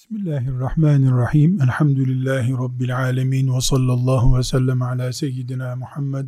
Bismillahirrahmanirrahim. 0.00 1.62
Elhamdülillahi 1.62 2.52
Rabbil 2.52 2.96
alemin. 2.96 3.56
Ve 3.56 3.60
sallallahu 3.60 4.38
ve 4.38 4.42
sellem 4.42 4.82
ala 4.82 5.12
seyyidina 5.12 5.76
Muhammed 5.76 6.26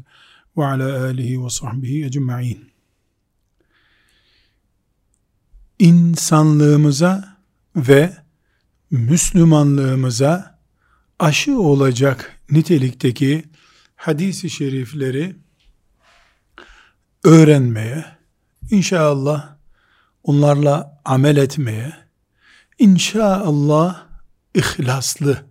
ve 0.56 0.64
ala 0.64 1.04
alihi 1.04 1.45
ve 1.45 1.50
sahbihi 1.50 2.04
ecma'in. 2.04 2.71
İnsanlığımıza 5.79 7.38
ve 7.77 8.16
Müslümanlığımıza 8.90 10.59
aşı 11.19 11.61
olacak 11.61 12.41
nitelikteki 12.51 13.45
hadisi 13.97 14.51
şerifleri 14.51 15.37
öğrenmeye, 17.25 18.05
inşallah 18.70 19.57
onlarla 20.23 21.01
amel 21.05 21.37
etmeye, 21.37 22.02
inşallah 22.83 24.06
ihlaslı 24.55 25.46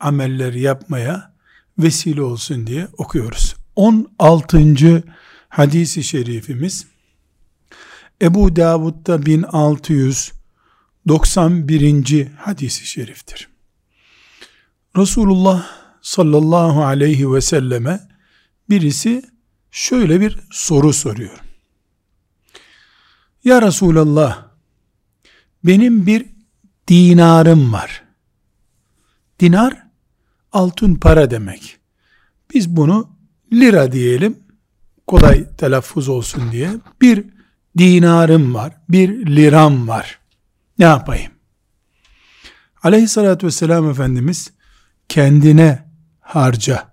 ameller 0.00 0.52
yapmaya 0.52 1.32
vesile 1.78 2.22
olsun 2.22 2.66
diye 2.66 2.88
okuyoruz. 2.98 3.56
16. 3.76 5.04
hadisi 5.48 6.04
şerifimiz 6.04 6.86
Ebu 8.22 8.56
Davud'da 8.56 9.26
1691. 9.26 12.26
hadisi 12.36 12.86
şeriftir. 12.86 13.48
Resulullah 14.96 15.66
sallallahu 16.02 16.84
aleyhi 16.84 17.32
ve 17.32 17.40
selleme 17.40 18.08
birisi 18.70 19.22
şöyle 19.70 20.20
bir 20.20 20.38
soru 20.50 20.92
soruyor. 20.92 21.38
Ya 23.44 23.62
Resulallah 23.62 24.46
benim 25.64 26.06
bir 26.06 26.31
dinarım 26.88 27.72
var. 27.72 28.04
Dinar 29.40 29.86
altın 30.52 30.94
para 30.94 31.30
demek. 31.30 31.78
Biz 32.54 32.76
bunu 32.76 33.10
lira 33.52 33.92
diyelim. 33.92 34.38
Kolay 35.06 35.56
telaffuz 35.56 36.08
olsun 36.08 36.52
diye. 36.52 36.70
Bir 37.00 37.24
dinarım 37.78 38.54
var. 38.54 38.72
Bir 38.88 39.26
liram 39.26 39.88
var. 39.88 40.18
Ne 40.78 40.84
yapayım? 40.84 41.32
Aleyhissalatü 42.82 43.46
vesselam 43.46 43.90
Efendimiz 43.90 44.52
kendine 45.08 45.88
harca 46.20 46.92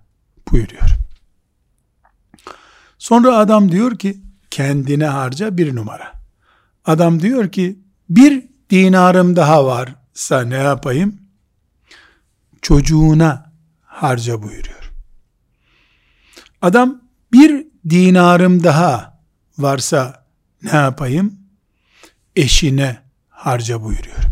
buyuruyor. 0.50 0.90
Sonra 2.98 3.36
adam 3.36 3.72
diyor 3.72 3.98
ki 3.98 4.20
kendine 4.50 5.06
harca 5.06 5.56
bir 5.56 5.76
numara. 5.76 6.12
Adam 6.84 7.22
diyor 7.22 7.52
ki 7.52 7.78
bir 8.08 8.49
dinarım 8.70 9.36
daha 9.36 9.66
varsa 9.66 10.42
ne 10.42 10.56
yapayım? 10.56 11.20
Çocuğuna 12.62 13.52
harca 13.82 14.42
buyuruyor. 14.42 14.92
Adam 16.62 17.02
bir 17.32 17.66
dinarım 17.90 18.64
daha 18.64 19.20
varsa 19.58 20.26
ne 20.62 20.76
yapayım? 20.76 21.38
Eşine 22.36 23.02
harca 23.28 23.82
buyuruyor. 23.82 24.24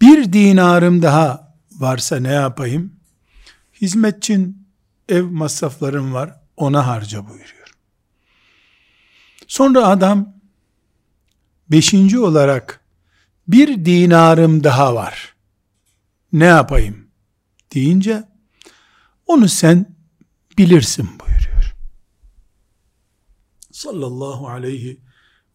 Bir 0.00 0.32
dinarım 0.32 1.02
daha 1.02 1.56
varsa 1.72 2.16
ne 2.20 2.32
yapayım? 2.32 2.92
Hizmetçin 3.80 4.68
ev 5.08 5.24
masraflarım 5.24 6.14
var 6.14 6.40
ona 6.56 6.86
harca 6.86 7.28
buyuruyor. 7.28 7.70
Sonra 9.46 9.86
adam 9.86 10.35
Beşinci 11.70 12.18
olarak 12.18 12.80
bir 13.48 13.84
dinarım 13.84 14.64
daha 14.64 14.94
var. 14.94 15.34
Ne 16.32 16.44
yapayım? 16.44 17.08
Deyince 17.74 18.24
onu 19.26 19.48
sen 19.48 19.96
bilirsin 20.58 21.08
buyuruyor. 21.20 21.74
Sallallahu 23.72 24.48
aleyhi 24.48 25.00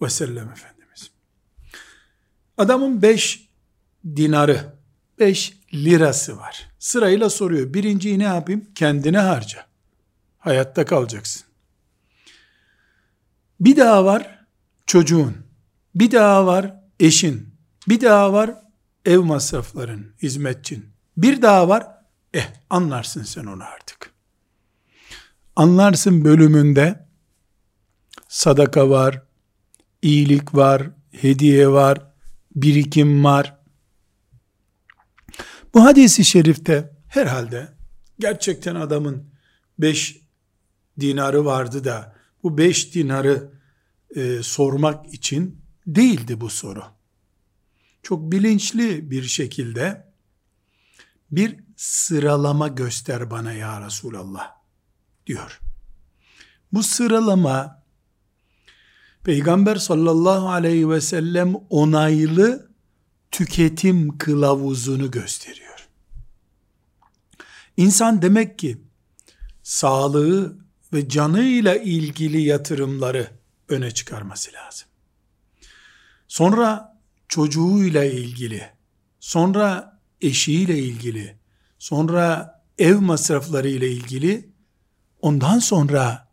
ve 0.02 0.10
sellem 0.10 0.50
Efendimiz. 0.50 1.12
Adamın 2.58 3.02
beş 3.02 3.50
dinarı, 4.06 4.76
beş 5.20 5.58
lirası 5.74 6.38
var. 6.38 6.70
Sırayla 6.80 7.30
soruyor. 7.30 7.74
Birinciyi 7.74 8.20
ne 8.20 8.24
yapayım? 8.24 8.68
Kendine 8.76 9.18
harca. 9.18 9.66
Hayatta 10.40 10.86
kalacaksın. 10.86 11.44
Bir 13.60 13.78
daha 13.78 14.06
var 14.06 14.46
çocuğun. 14.86 15.51
Bir 15.96 16.12
daha 16.12 16.46
var 16.46 16.76
eşin. 17.00 17.56
Bir 17.88 18.02
daha 18.02 18.34
var 18.34 18.56
ev 19.06 19.20
masrafların, 19.20 20.14
hizmetçin. 20.22 20.86
Bir 21.18 21.42
daha 21.42 21.70
var, 21.70 21.88
eh 22.34 22.48
anlarsın 22.70 23.24
sen 23.24 23.46
onu 23.46 23.64
artık. 23.64 24.14
Anlarsın 25.56 26.26
bölümünde 26.26 27.08
sadaka 28.28 28.90
var, 28.90 29.24
iyilik 30.02 30.56
var, 30.56 30.90
hediye 31.12 31.68
var, 31.68 32.12
birikim 32.56 33.24
var. 33.24 33.58
Bu 35.74 35.84
hadisi 35.86 36.26
şerifte 36.26 36.98
herhalde 37.08 37.68
gerçekten 38.20 38.76
adamın 38.76 39.34
beş 39.80 40.22
dinarı 41.00 41.46
vardı 41.46 41.84
da 41.84 42.16
bu 42.44 42.58
beş 42.58 42.96
dinarı 42.96 43.52
e, 44.16 44.44
sormak 44.44 45.14
için 45.14 45.61
değildi 45.96 46.42
bu 46.42 46.50
soru. 46.50 46.84
Çok 48.04 48.32
bilinçli 48.32 49.12
bir 49.12 49.24
şekilde 49.24 50.12
bir 51.32 51.60
sıralama 51.76 52.68
göster 52.68 53.32
bana 53.32 53.54
ya 53.54 53.86
Resulallah 53.86 54.52
diyor. 55.28 55.62
Bu 56.72 56.84
sıralama 56.84 57.84
Peygamber 59.24 59.76
sallallahu 59.76 60.50
aleyhi 60.50 60.90
ve 60.90 61.02
sellem 61.02 61.56
onaylı 61.70 62.72
tüketim 63.32 64.18
kılavuzunu 64.18 65.12
gösteriyor. 65.12 65.90
İnsan 67.78 68.22
demek 68.22 68.60
ki 68.60 68.82
sağlığı 69.64 70.58
ve 70.94 71.10
canıyla 71.10 71.76
ilgili 71.76 72.42
yatırımları 72.42 73.28
öne 73.70 73.92
çıkarması 73.92 74.52
lazım 74.54 74.91
sonra 76.32 76.98
çocuğuyla 77.28 78.04
ilgili, 78.04 78.70
sonra 79.20 80.00
eşiyle 80.22 80.80
ilgili, 80.80 81.40
sonra 81.80 82.56
ev 82.78 83.00
masrafları 83.00 83.70
ile 83.70 83.92
ilgili, 83.92 84.50
ondan 85.22 85.60
sonra 85.60 86.30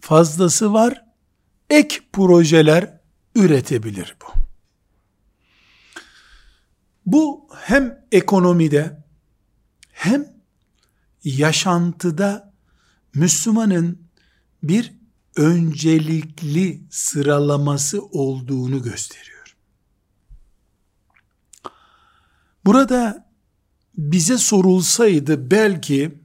fazlası 0.00 0.72
var, 0.72 1.04
ek 1.70 2.00
projeler 2.12 3.00
üretebilir 3.34 4.16
bu. 4.22 4.26
Bu 7.06 7.48
hem 7.56 8.06
ekonomide 8.12 9.04
hem 9.92 10.26
yaşantıda 11.24 12.54
Müslümanın 13.14 14.02
bir 14.62 14.92
öncelikli 15.36 16.82
sıralaması 16.90 18.02
olduğunu 18.02 18.82
gösteriyor. 18.82 19.37
Burada 22.68 23.26
bize 23.98 24.38
sorulsaydı 24.38 25.50
belki 25.50 26.18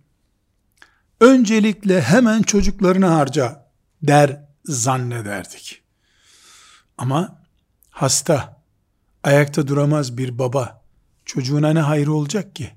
öncelikle 1.20 2.02
hemen 2.02 2.42
çocuklarını 2.42 3.06
harca 3.06 3.70
der 4.02 4.46
zannederdik. 4.66 5.84
Ama 6.98 7.42
hasta, 7.90 8.62
ayakta 9.24 9.68
duramaz 9.68 10.18
bir 10.18 10.40
baba 10.40 10.84
çocuğuna 11.26 11.74
ne 11.74 11.80
hayrı 11.80 12.14
olacak 12.14 12.56
ki? 12.56 12.72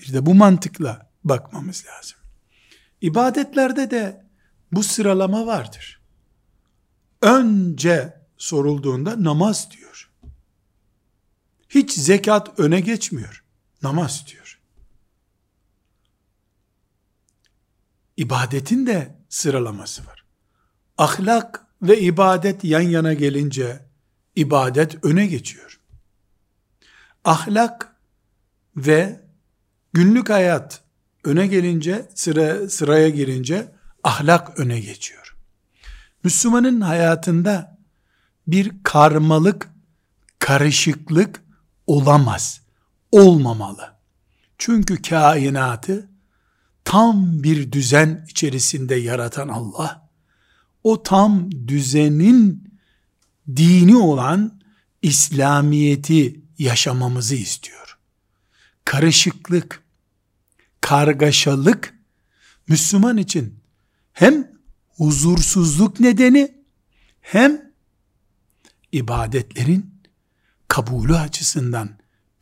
Bir 0.00 0.12
de 0.12 0.26
bu 0.26 0.34
mantıkla 0.34 1.10
bakmamız 1.24 1.84
lazım. 1.86 2.18
İbadetlerde 3.00 3.90
de 3.90 4.26
bu 4.72 4.82
sıralama 4.82 5.46
vardır. 5.46 6.00
Önce 7.22 8.20
sorulduğunda 8.38 9.24
namaz 9.24 9.68
diyor. 9.70 10.05
Hiç 11.68 11.92
zekat 11.92 12.60
öne 12.60 12.80
geçmiyor. 12.80 13.44
Namaz 13.82 14.24
diyor. 14.32 14.60
İbadetin 18.16 18.86
de 18.86 19.14
sıralaması 19.28 20.06
var. 20.06 20.24
Ahlak 20.98 21.66
ve 21.82 22.00
ibadet 22.00 22.64
yan 22.64 22.80
yana 22.80 23.12
gelince 23.12 23.80
ibadet 24.36 25.04
öne 25.04 25.26
geçiyor. 25.26 25.80
Ahlak 27.24 27.96
ve 28.76 29.20
günlük 29.92 30.30
hayat 30.30 30.82
öne 31.24 31.46
gelince 31.46 32.08
sıra 32.14 32.68
sıraya 32.70 33.08
girince 33.08 33.72
ahlak 34.02 34.60
öne 34.60 34.80
geçiyor. 34.80 35.36
Müslümanın 36.24 36.80
hayatında 36.80 37.78
bir 38.46 38.72
karmalık 38.82 39.68
karışıklık 40.38 41.45
olamaz. 41.86 42.60
Olmamalı. 43.12 43.96
Çünkü 44.58 45.02
kainatı 45.02 46.08
tam 46.84 47.42
bir 47.42 47.72
düzen 47.72 48.26
içerisinde 48.28 48.94
yaratan 48.94 49.48
Allah, 49.48 50.08
o 50.84 51.02
tam 51.02 51.50
düzenin 51.68 52.70
dini 53.56 53.96
olan 53.96 54.60
İslamiyeti 55.02 56.40
yaşamamızı 56.58 57.34
istiyor. 57.34 57.98
Karışıklık, 58.84 59.82
kargaşalık 60.80 61.94
Müslüman 62.68 63.16
için 63.16 63.58
hem 64.12 64.52
huzursuzluk 64.96 66.00
nedeni 66.00 66.54
hem 67.20 67.72
ibadetlerin 68.92 69.95
kabulü 70.68 71.16
açısından 71.16 71.88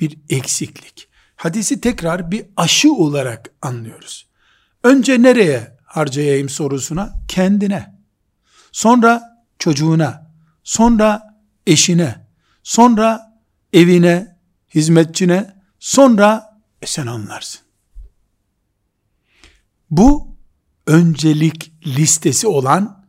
bir 0.00 0.19
eksiklik. 0.29 1.09
Hadisi 1.37 1.81
tekrar 1.81 2.31
bir 2.31 2.47
aşı 2.56 2.93
olarak 2.93 3.50
anlıyoruz. 3.62 4.26
Önce 4.82 5.23
nereye 5.23 5.76
harcayayım 5.85 6.49
sorusuna 6.49 7.12
kendine. 7.29 7.94
Sonra 8.73 9.23
çocuğuna, 9.59 10.31
sonra 10.65 11.23
eşine, 11.67 12.26
sonra 12.62 13.41
evine, 13.73 14.37
hizmetçine, 14.75 15.56
sonra 15.79 16.61
e 16.82 16.87
sen 16.87 17.06
anlarsın. 17.06 17.61
Bu 19.91 20.37
öncelik 20.87 21.73
listesi 21.87 22.47
olan 22.47 23.06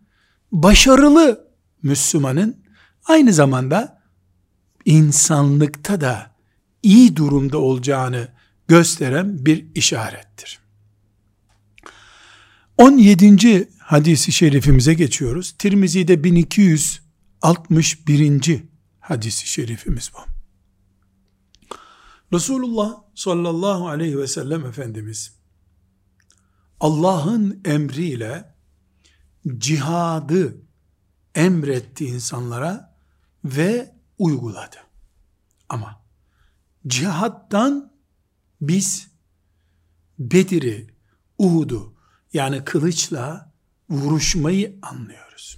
başarılı 0.52 1.48
Müslümanın 1.84 2.64
aynı 3.06 3.34
zamanda 3.34 3.95
insanlıkta 4.86 6.02
da 6.02 6.36
iyi 6.84 7.16
durumda 7.16 7.58
olacağını 7.58 8.28
gösteren 8.68 9.46
bir 9.46 9.66
işarettir. 9.76 10.60
17. 12.78 13.70
hadisi 13.80 14.32
şerifimize 14.32 14.94
geçiyoruz. 14.94 15.56
Tirmizi'de 15.58 16.24
1261. 16.24 18.64
hadisi 19.00 19.50
şerifimiz 19.50 20.12
bu. 20.14 20.18
Resulullah 22.34 22.94
sallallahu 23.16 23.88
aleyhi 23.88 24.20
ve 24.20 24.28
sellem 24.28 24.66
Efendimiz 24.66 25.36
Allah'ın 26.80 27.62
emriyle 27.66 28.56
cihadı 29.58 30.58
emretti 31.36 32.06
insanlara 32.06 32.96
ve 33.46 33.95
uyguladı. 34.18 34.78
Ama 35.70 36.02
cihattan 36.88 37.92
biz 38.62 39.08
Bedir'i, 40.20 40.88
Uhud'u 41.38 41.96
yani 42.34 42.64
kılıçla 42.64 43.54
vuruşmayı 43.90 44.80
anlıyoruz. 44.82 45.58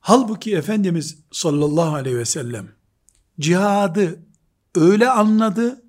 Halbuki 0.00 0.56
Efendimiz 0.56 1.18
sallallahu 1.32 1.94
aleyhi 1.94 2.18
ve 2.18 2.24
sellem 2.24 2.68
cihadı 3.40 4.22
öyle 4.74 5.10
anladı, 5.10 5.82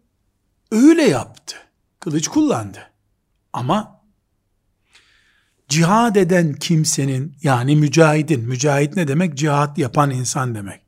öyle 0.71 1.03
yaptı. 1.03 1.55
Kılıç 1.99 2.27
kullandı. 2.27 2.91
Ama 3.53 3.92
cihad 5.69 6.15
eden 6.15 6.53
kimsenin 6.53 7.35
yani 7.43 7.75
mücahidin, 7.75 8.41
mücahit 8.41 8.95
ne 8.95 9.07
demek? 9.07 9.37
Cihad 9.37 9.77
yapan 9.77 10.11
insan 10.11 10.55
demek. 10.55 10.81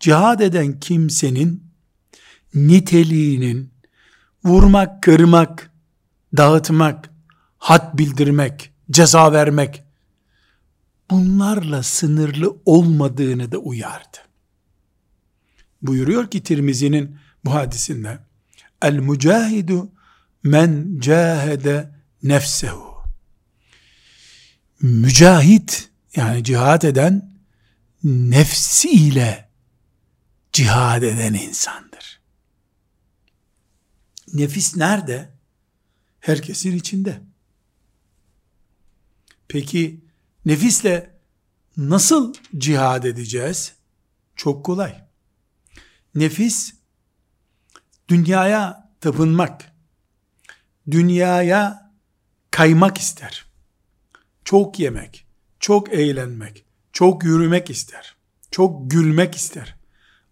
Cihad 0.00 0.40
eden 0.40 0.80
kimsenin 0.80 1.64
niteliğinin 2.54 3.72
vurmak, 4.44 5.02
kırmak, 5.02 5.70
dağıtmak, 6.36 7.10
had 7.58 7.98
bildirmek, 7.98 8.72
ceza 8.90 9.32
vermek 9.32 9.84
bunlarla 11.10 11.82
sınırlı 11.82 12.56
olmadığını 12.64 13.52
da 13.52 13.58
uyardı. 13.58 14.18
Buyuruyor 15.82 16.30
ki 16.30 16.42
Tirmizi'nin 16.42 17.16
bu 17.44 17.54
hadisinde 17.54 18.18
El 18.82 18.98
mücahidu 18.98 19.88
men 20.42 20.98
cahede 21.00 21.90
nefsehu 22.22 22.91
mücahit 24.82 25.90
yani 26.16 26.44
cihad 26.44 26.82
eden 26.82 27.32
nefsiyle 28.04 29.48
cihad 30.52 31.02
eden 31.02 31.34
insandır. 31.34 32.20
Nefis 34.32 34.76
nerede? 34.76 35.32
Herkesin 36.20 36.76
içinde. 36.76 37.20
Peki 39.48 40.04
nefisle 40.44 41.18
nasıl 41.76 42.34
cihad 42.58 43.04
edeceğiz? 43.04 43.72
Çok 44.36 44.64
kolay. 44.66 45.04
Nefis 46.14 46.74
dünyaya 48.08 48.90
tapınmak, 49.00 49.72
dünyaya 50.90 51.92
kaymak 52.50 52.98
ister. 52.98 53.51
Çok 54.44 54.78
yemek, 54.78 55.26
çok 55.60 55.92
eğlenmek, 55.92 56.64
çok 56.92 57.24
yürümek 57.24 57.70
ister. 57.70 58.16
Çok 58.50 58.90
gülmek 58.90 59.34
ister. 59.34 59.76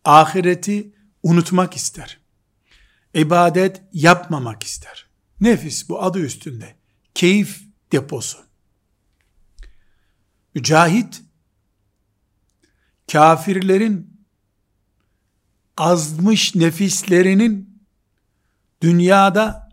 Ahireti 0.05 0.93
unutmak 1.23 1.77
ister. 1.77 2.21
İbadet 3.15 3.83
yapmamak 3.93 4.63
ister. 4.63 5.09
Nefis 5.41 5.89
bu 5.89 6.03
adı 6.03 6.19
üstünde. 6.19 6.75
Keyif 7.15 7.63
deposu. 7.93 8.39
Mücahit 10.55 11.23
kafirlerin 13.13 14.21
azmış 15.77 16.55
nefislerinin 16.55 17.83
dünyada 18.83 19.70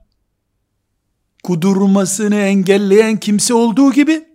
kudurmasını 1.44 2.36
engelleyen 2.36 3.18
kimse 3.18 3.54
olduğu 3.54 3.94
gibi 3.94 4.28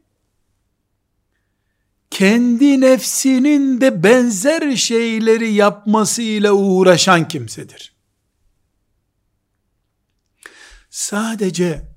kendi 2.10 2.80
nefsinin 2.80 3.80
de 3.80 4.02
benzer 4.02 4.76
şeyleri 4.76 5.52
yapmasıyla 5.52 6.52
uğraşan 6.52 7.28
kimsedir. 7.28 7.92
Sadece 10.90 11.92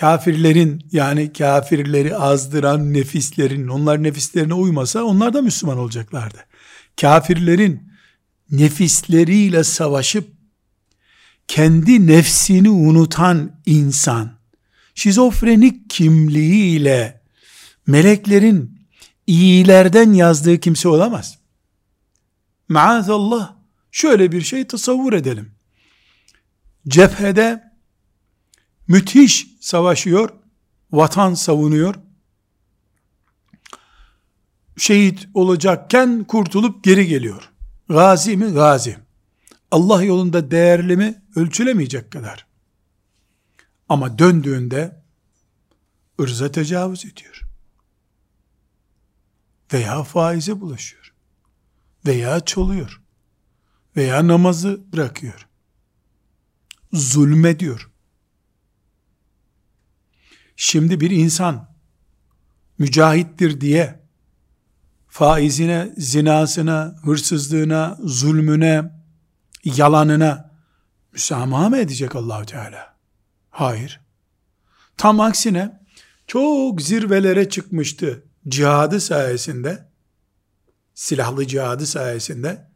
kafirlerin 0.00 0.88
yani 0.92 1.32
kafirleri 1.32 2.16
azdıran 2.16 2.92
nefislerin 2.92 3.68
onlar 3.68 4.02
nefislerine 4.02 4.54
uymasa 4.54 5.04
onlar 5.04 5.34
da 5.34 5.42
Müslüman 5.42 5.78
olacaklardı. 5.78 6.38
Kafirlerin 7.00 7.92
nefisleriyle 8.50 9.64
savaşıp 9.64 10.39
kendi 11.50 12.06
nefsini 12.06 12.70
unutan 12.70 13.52
insan, 13.66 14.32
şizofrenik 14.94 15.90
kimliğiyle 15.90 17.22
meleklerin 17.86 18.80
iyilerden 19.26 20.12
yazdığı 20.12 20.60
kimse 20.60 20.88
olamaz. 20.88 21.38
Maazallah 22.68 23.54
şöyle 23.92 24.32
bir 24.32 24.42
şey 24.42 24.66
tasavvur 24.66 25.12
edelim. 25.12 25.52
Cephede 26.88 27.72
müthiş 28.88 29.46
savaşıyor, 29.60 30.30
vatan 30.92 31.34
savunuyor. 31.34 31.94
Şehit 34.76 35.28
olacakken 35.34 36.24
kurtulup 36.24 36.84
geri 36.84 37.06
geliyor. 37.06 37.50
Gazi 37.88 38.36
mi? 38.36 38.52
Gazi. 38.52 38.96
Allah 39.70 40.02
yolunda 40.02 40.50
değerli 40.50 40.96
mi? 40.96 41.19
Ölçülemeyecek 41.36 42.10
kadar. 42.10 42.46
Ama 43.88 44.18
döndüğünde 44.18 45.02
ırza 46.20 46.52
tecavüz 46.52 47.04
ediyor. 47.04 47.42
Veya 49.72 50.02
faize 50.02 50.60
bulaşıyor. 50.60 51.14
Veya 52.06 52.40
çoluyor. 52.40 53.02
Veya 53.96 54.28
namazı 54.28 54.92
bırakıyor. 54.92 55.48
Zulmediyor. 56.92 57.90
Şimdi 60.56 61.00
bir 61.00 61.10
insan 61.10 61.74
mücahittir 62.78 63.60
diye 63.60 64.00
faizine, 65.08 65.94
zinasına, 65.98 66.96
hırsızlığına, 67.02 67.98
zulmüne, 68.04 68.92
yalanına 69.64 70.49
müsamaha 71.12 71.68
mı 71.68 71.78
edecek 71.78 72.16
Allahu 72.16 72.46
Teala? 72.46 72.96
Hayır. 73.50 74.00
Tam 74.96 75.20
aksine 75.20 75.80
çok 76.26 76.82
zirvelere 76.82 77.48
çıkmıştı 77.48 78.24
cihadı 78.48 79.00
sayesinde, 79.00 79.88
silahlı 80.94 81.46
cihadı 81.46 81.86
sayesinde, 81.86 82.70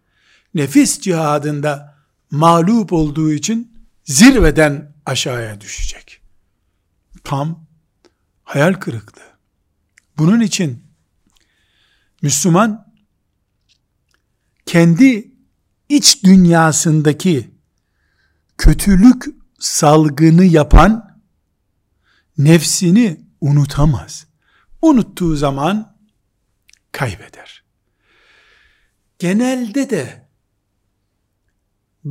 nefis 0.55 1.01
cihadında 1.01 1.99
mağlup 2.31 2.93
olduğu 2.93 3.33
için 3.33 3.87
zirveden 4.05 4.95
aşağıya 5.07 5.61
düşecek. 5.61 6.21
Tam 7.25 7.67
hayal 8.45 8.75
kırıklığı. 8.75 9.35
Bunun 10.19 10.41
için 10.41 10.85
Müslüman 12.23 12.93
kendi 14.67 15.33
iç 15.89 16.25
dünyasındaki 16.25 17.54
kötülük 18.59 19.25
salgını 19.59 20.45
yapan 20.45 21.21
nefsini 22.39 23.27
unutamaz. 23.41 24.27
Unuttuğu 24.83 25.37
zaman 25.37 25.97
kaybeder. 26.93 27.65
Genelde 29.19 29.91
de 29.91 30.29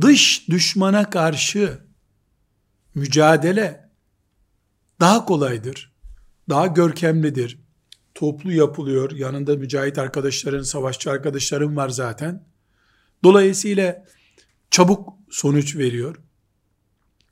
dış 0.00 0.48
düşmana 0.48 1.10
karşı 1.10 1.84
mücadele 2.94 3.90
daha 5.00 5.24
kolaydır, 5.24 5.94
daha 6.48 6.66
görkemlidir. 6.66 7.64
Toplu 8.14 8.52
yapılıyor, 8.52 9.10
yanında 9.10 9.56
mücahit 9.56 9.98
arkadaşların, 9.98 10.62
savaşçı 10.62 11.10
arkadaşların 11.10 11.76
var 11.76 11.88
zaten. 11.88 12.46
Dolayısıyla 13.24 14.04
çabuk 14.70 15.14
sonuç 15.30 15.76
veriyor. 15.76 16.16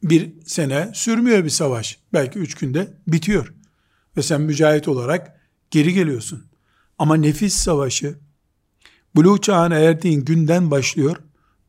Bir 0.02 0.32
sene 0.46 0.90
sürmüyor 0.94 1.44
bir 1.44 1.50
savaş. 1.50 1.98
Belki 2.12 2.38
üç 2.38 2.54
günde 2.54 2.94
bitiyor. 3.06 3.54
Ve 4.16 4.22
sen 4.22 4.40
mücahit 4.40 4.88
olarak 4.88 5.40
geri 5.70 5.94
geliyorsun. 5.94 6.46
Ama 6.98 7.16
nefis 7.16 7.54
savaşı 7.54 8.18
buluğ 9.14 9.40
çağına 9.40 9.78
erdiğin 9.78 10.24
günden 10.24 10.70
başlıyor. 10.70 11.16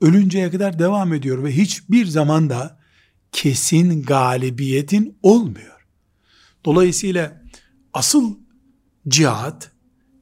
Ölünceye 0.02 0.52
kadar 0.52 0.80
devam 0.80 1.14
ediyor 1.14 1.44
ve 1.44 1.56
hiçbir 1.56 2.06
zaman 2.06 2.50
da 2.50 2.80
kesin 3.32 4.04
galibiyetin 4.04 5.18
olmuyor. 5.24 5.88
Dolayısıyla 6.66 7.42
asıl 7.94 8.36
cihat 9.08 9.72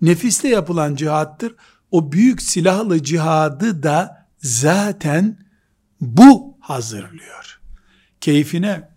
nefiste 0.01 0.49
yapılan 0.49 0.95
cihattır. 0.95 1.55
O 1.91 2.11
büyük 2.11 2.41
silahlı 2.41 3.03
cihadı 3.03 3.83
da 3.83 4.27
zaten 4.37 5.37
bu 6.01 6.57
hazırlıyor. 6.59 7.60
Keyfine, 8.21 8.89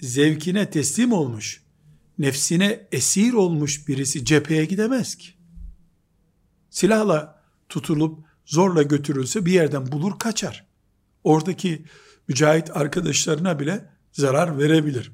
zevkine 0.00 0.70
teslim 0.70 1.12
olmuş, 1.12 1.62
nefsine 2.18 2.88
esir 2.92 3.32
olmuş 3.32 3.88
birisi 3.88 4.24
cepheye 4.24 4.64
gidemez 4.64 5.14
ki. 5.14 5.28
Silahla 6.70 7.42
tutulup 7.68 8.24
zorla 8.44 8.82
götürülse 8.82 9.46
bir 9.46 9.52
yerden 9.52 9.92
bulur 9.92 10.18
kaçar. 10.18 10.66
Oradaki 11.24 11.84
mücahit 12.28 12.76
arkadaşlarına 12.76 13.60
bile 13.60 13.90
zarar 14.12 14.58
verebilir. 14.58 15.12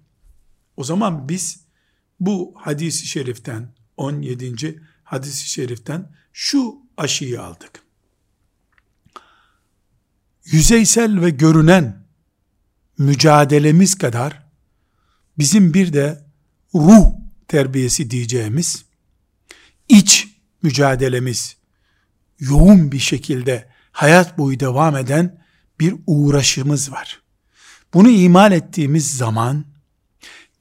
O 0.76 0.84
zaman 0.84 1.28
biz 1.28 1.64
bu 2.20 2.54
hadisi 2.56 3.06
şeriften 3.06 3.74
17. 3.96 4.82
hadisi 5.04 5.50
şeriften 5.50 6.12
şu 6.32 6.74
aşıyı 6.96 7.42
aldık. 7.42 7.82
Yüzeysel 10.44 11.20
ve 11.20 11.30
görünen 11.30 12.01
mücadelemiz 12.98 13.94
kadar 13.94 14.42
bizim 15.38 15.74
bir 15.74 15.92
de 15.92 16.24
ruh 16.74 17.06
terbiyesi 17.48 18.10
diyeceğimiz 18.10 18.84
iç 19.88 20.28
mücadelemiz 20.62 21.56
yoğun 22.38 22.92
bir 22.92 22.98
şekilde 22.98 23.68
hayat 23.92 24.38
boyu 24.38 24.60
devam 24.60 24.96
eden 24.96 25.44
bir 25.80 25.94
uğraşımız 26.06 26.92
var. 26.92 27.22
Bunu 27.94 28.08
iman 28.08 28.52
ettiğimiz 28.52 29.16
zaman 29.16 29.64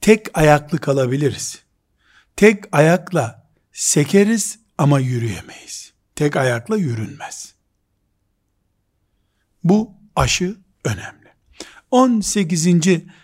tek 0.00 0.38
ayaklı 0.38 0.78
kalabiliriz. 0.78 1.62
Tek 2.36 2.64
ayakla 2.72 3.48
sekeriz 3.72 4.58
ama 4.78 5.00
yürüyemeyiz. 5.00 5.92
Tek 6.14 6.36
ayakla 6.36 6.76
yürünmez. 6.76 7.54
Bu 9.64 9.94
aşı 10.16 10.56
önemli. 10.84 11.21
18. 11.92 12.68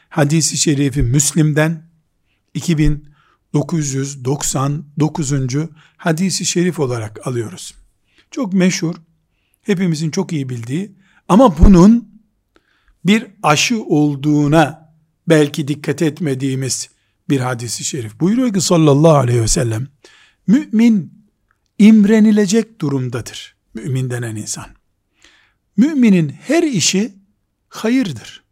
hadisi 0.09 0.57
şerifi 0.57 1.03
Müslim'den 1.03 1.89
2999. 2.55 5.33
hadisi 5.97 6.47
şerif 6.47 6.81
olarak 6.81 7.27
alıyoruz. 7.27 7.75
Çok 8.31 8.53
meşhur, 8.53 8.95
hepimizin 9.63 10.11
çok 10.11 10.33
iyi 10.33 10.49
bildiği 10.49 10.93
ama 11.29 11.59
bunun 11.59 12.09
bir 13.05 13.27
aşı 13.43 13.83
olduğuna 13.83 14.93
belki 15.29 15.69
dikkat 15.69 16.03
etmediğimiz 16.03 16.89
bir 17.31 17.41
hadisi 17.41 17.85
şerif. 17.85 18.21
Buyuruyor 18.21 18.55
ki 18.55 18.61
sallallahu 18.61 19.17
aleyhi 19.17 19.43
ve 19.43 19.49
sellem, 19.49 19.89
mümin 20.47 21.13
imrenilecek 21.79 22.81
durumdadır. 22.81 23.57
Mümin 23.75 24.11
denen 24.11 24.37
insan. 24.37 24.67
Müminin 25.77 26.29
her 26.29 26.63
işi 26.63 27.15
hayırdır. 27.69 28.48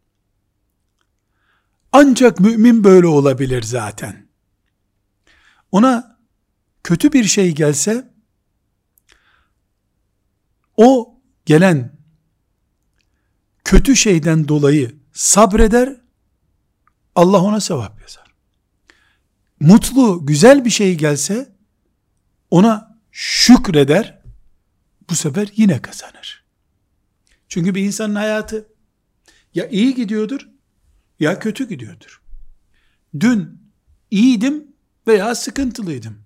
Ancak 1.92 2.40
mümin 2.40 2.84
böyle 2.84 3.06
olabilir 3.06 3.62
zaten. 3.62 4.26
Ona 5.72 6.18
kötü 6.82 7.12
bir 7.12 7.24
şey 7.24 7.54
gelse, 7.54 8.10
o 10.76 11.18
gelen 11.46 11.98
kötü 13.64 13.96
şeyden 13.96 14.48
dolayı 14.48 14.94
sabreder, 15.12 16.00
Allah 17.14 17.42
ona 17.42 17.60
sevap 17.60 18.00
yazar. 18.00 18.34
Mutlu, 19.60 20.26
güzel 20.26 20.64
bir 20.64 20.70
şey 20.70 20.94
gelse, 20.94 21.56
ona 22.50 22.98
şükreder, 23.12 24.22
bu 25.10 25.14
sefer 25.14 25.48
yine 25.56 25.82
kazanır. 25.82 26.44
Çünkü 27.48 27.74
bir 27.74 27.82
insanın 27.82 28.14
hayatı 28.14 28.68
ya 29.54 29.68
iyi 29.68 29.94
gidiyordur 29.94 30.48
ya 31.20 31.38
kötü 31.38 31.68
gidiyordur. 31.68 32.22
Dün 33.20 33.60
iyiydim 34.10 34.66
veya 35.06 35.34
sıkıntılıydım. 35.34 36.18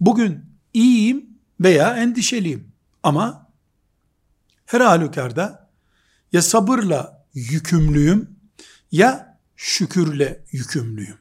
Bugün 0.00 0.44
iyiyim 0.74 1.26
veya 1.60 1.96
endişeliyim. 1.96 2.72
Ama 3.02 3.52
her 4.66 4.80
halükarda 4.80 5.70
ya 6.32 6.42
sabırla 6.42 7.26
yükümlüyüm 7.34 8.30
ya 8.92 9.38
şükürle 9.56 10.44
yükümlüyüm. 10.52 11.18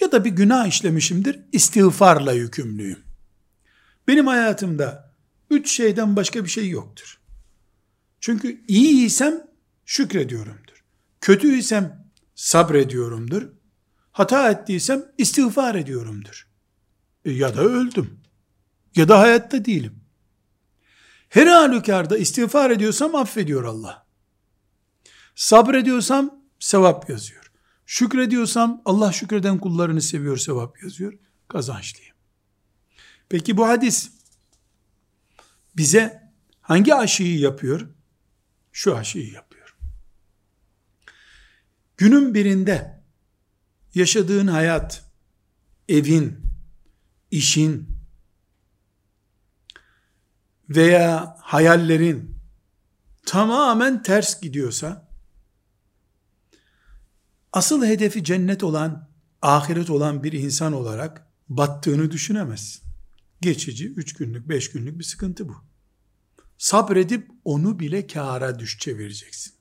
Ya 0.00 0.12
da 0.12 0.24
bir 0.24 0.30
günah 0.30 0.66
işlemişimdir, 0.66 1.40
istiğfarla 1.52 2.32
yükümlüyüm. 2.32 2.98
Benim 4.08 4.26
hayatımda 4.26 5.14
üç 5.50 5.70
şeyden 5.70 6.16
başka 6.16 6.44
bir 6.44 6.48
şey 6.48 6.68
yoktur. 6.68 7.20
Çünkü 8.20 8.64
iyiysem 8.68 9.34
şükrediyorumdur. 9.84 10.69
Kötüysem 11.20 12.10
sabrediyorumdur. 12.34 13.48
Hata 14.12 14.50
ettiysem 14.50 15.04
istiğfar 15.18 15.74
ediyorumdur. 15.74 16.48
E 17.24 17.30
ya 17.32 17.56
da 17.56 17.60
öldüm. 17.60 18.20
Ya 18.96 19.08
da 19.08 19.18
hayatta 19.18 19.64
değilim. 19.64 20.00
Her 21.28 21.46
halükarda 21.46 22.18
istiğfar 22.18 22.70
ediyorsam 22.70 23.14
affediyor 23.14 23.64
Allah. 23.64 24.06
Sabrediyorsam 25.34 26.44
sevap 26.58 27.10
yazıyor. 27.10 27.52
Şükrediyorsam 27.86 28.82
Allah 28.84 29.12
şükreden 29.12 29.58
kullarını 29.58 30.02
seviyor 30.02 30.36
sevap 30.36 30.82
yazıyor. 30.82 31.12
Kazançlıyım. 31.48 32.16
Peki 33.28 33.56
bu 33.56 33.68
hadis 33.68 34.10
bize 35.76 36.32
hangi 36.60 36.94
aşıyı 36.94 37.38
yapıyor? 37.38 37.88
Şu 38.72 38.96
aşıyı 38.96 39.32
yapıyor. 39.32 39.49
Günün 42.00 42.34
birinde 42.34 43.02
yaşadığın 43.94 44.46
hayat, 44.46 45.04
evin, 45.88 46.38
işin 47.30 47.88
veya 50.68 51.36
hayallerin 51.40 52.36
tamamen 53.26 54.02
ters 54.02 54.40
gidiyorsa 54.40 55.08
asıl 57.52 57.84
hedefi 57.84 58.24
cennet 58.24 58.64
olan, 58.64 59.08
ahiret 59.42 59.90
olan 59.90 60.22
bir 60.22 60.32
insan 60.32 60.72
olarak 60.72 61.26
battığını 61.48 62.10
düşünemezsin. 62.10 62.82
Geçici, 63.40 63.88
üç 63.92 64.14
günlük, 64.14 64.48
beş 64.48 64.70
günlük 64.70 64.98
bir 64.98 65.04
sıkıntı 65.04 65.48
bu. 65.48 65.56
Sabredip 66.58 67.30
onu 67.44 67.78
bile 67.78 68.06
kâra 68.06 68.58
düş 68.58 68.78
çevireceksin. 68.78 69.59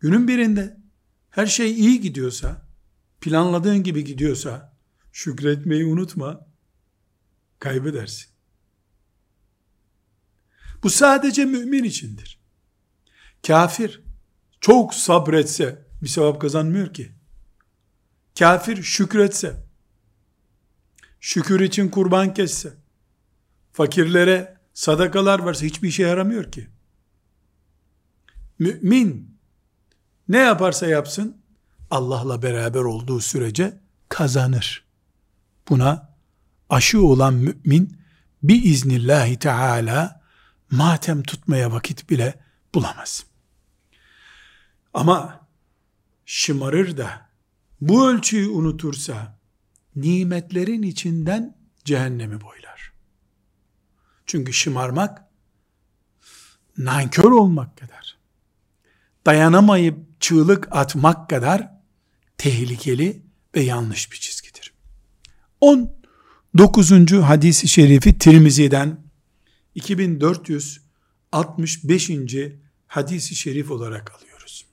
Günün 0.00 0.28
birinde 0.28 0.76
her 1.30 1.46
şey 1.46 1.70
iyi 1.70 2.00
gidiyorsa, 2.00 2.66
planladığın 3.20 3.82
gibi 3.82 4.04
gidiyorsa, 4.04 4.76
şükretmeyi 5.12 5.84
unutma, 5.84 6.46
kaybedersin. 7.58 8.26
Bu 10.82 10.90
sadece 10.90 11.44
mümin 11.44 11.84
içindir. 11.84 12.40
Kafir 13.46 14.02
çok 14.60 14.94
sabretse 14.94 15.86
bir 16.02 16.08
sevap 16.08 16.40
kazanmıyor 16.40 16.94
ki. 16.94 17.12
Kafir 18.38 18.82
şükretse, 18.82 19.66
şükür 21.20 21.60
için 21.60 21.88
kurban 21.88 22.34
kesse, 22.34 22.72
fakirlere 23.72 24.58
sadakalar 24.74 25.38
varsa 25.38 25.66
hiçbir 25.66 25.88
işe 25.88 26.02
yaramıyor 26.02 26.52
ki. 26.52 26.68
Mümin 28.58 29.37
ne 30.28 30.38
yaparsa 30.38 30.86
yapsın 30.86 31.36
Allah'la 31.90 32.42
beraber 32.42 32.80
olduğu 32.80 33.20
sürece 33.20 33.80
kazanır. 34.08 34.84
Buna 35.68 36.14
aşı 36.70 37.02
olan 37.02 37.34
mümin 37.34 37.98
bir 38.42 38.62
iznillahi 38.62 39.38
teala 39.38 40.20
matem 40.70 41.22
tutmaya 41.22 41.72
vakit 41.72 42.10
bile 42.10 42.40
bulamaz. 42.74 43.24
Ama 44.94 45.46
şımarır 46.26 46.96
da 46.96 47.28
bu 47.80 48.08
ölçüyü 48.08 48.48
unutursa 48.48 49.38
nimetlerin 49.96 50.82
içinden 50.82 51.56
cehennemi 51.84 52.40
boylar. 52.40 52.92
Çünkü 54.26 54.52
şımarmak 54.52 55.24
nankör 56.78 57.30
olmak 57.30 57.76
kadar 57.76 58.17
dayanamayıp 59.26 60.20
çığlık 60.20 60.68
atmak 60.70 61.30
kadar 61.30 61.78
tehlikeli 62.38 63.22
ve 63.54 63.60
yanlış 63.60 64.12
bir 64.12 64.16
çizgidir. 64.16 64.72
19. 65.60 67.12
hadisi 67.12 67.68
şerifi 67.68 68.18
Tirmizi'den 68.18 69.00
2465. 69.74 72.10
hadisi 72.86 73.34
şerif 73.34 73.70
olarak 73.70 74.12
alıyoruz. 74.14 74.66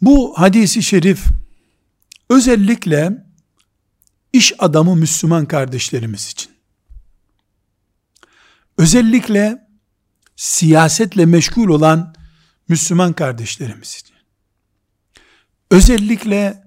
Bu 0.00 0.34
hadisi 0.36 0.82
şerif 0.82 1.24
özellikle 2.30 3.24
iş 4.32 4.52
adamı 4.58 4.96
Müslüman 4.96 5.46
kardeşlerimiz 5.46 6.30
için 6.30 6.52
özellikle 8.78 9.63
siyasetle 10.36 11.26
meşgul 11.26 11.68
olan 11.68 12.14
Müslüman 12.68 13.12
kardeşlerimiz 13.12 13.96
için 14.00 14.14
özellikle 15.74 16.64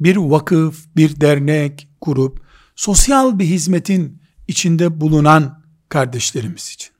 bir 0.00 0.16
vakıf, 0.16 0.86
bir 0.96 1.20
dernek, 1.20 1.88
grup, 2.00 2.44
sosyal 2.76 3.38
bir 3.38 3.44
hizmetin 3.44 4.22
içinde 4.48 5.00
bulunan 5.00 5.62
kardeşlerimiz 5.88 6.70
için. 6.70 6.92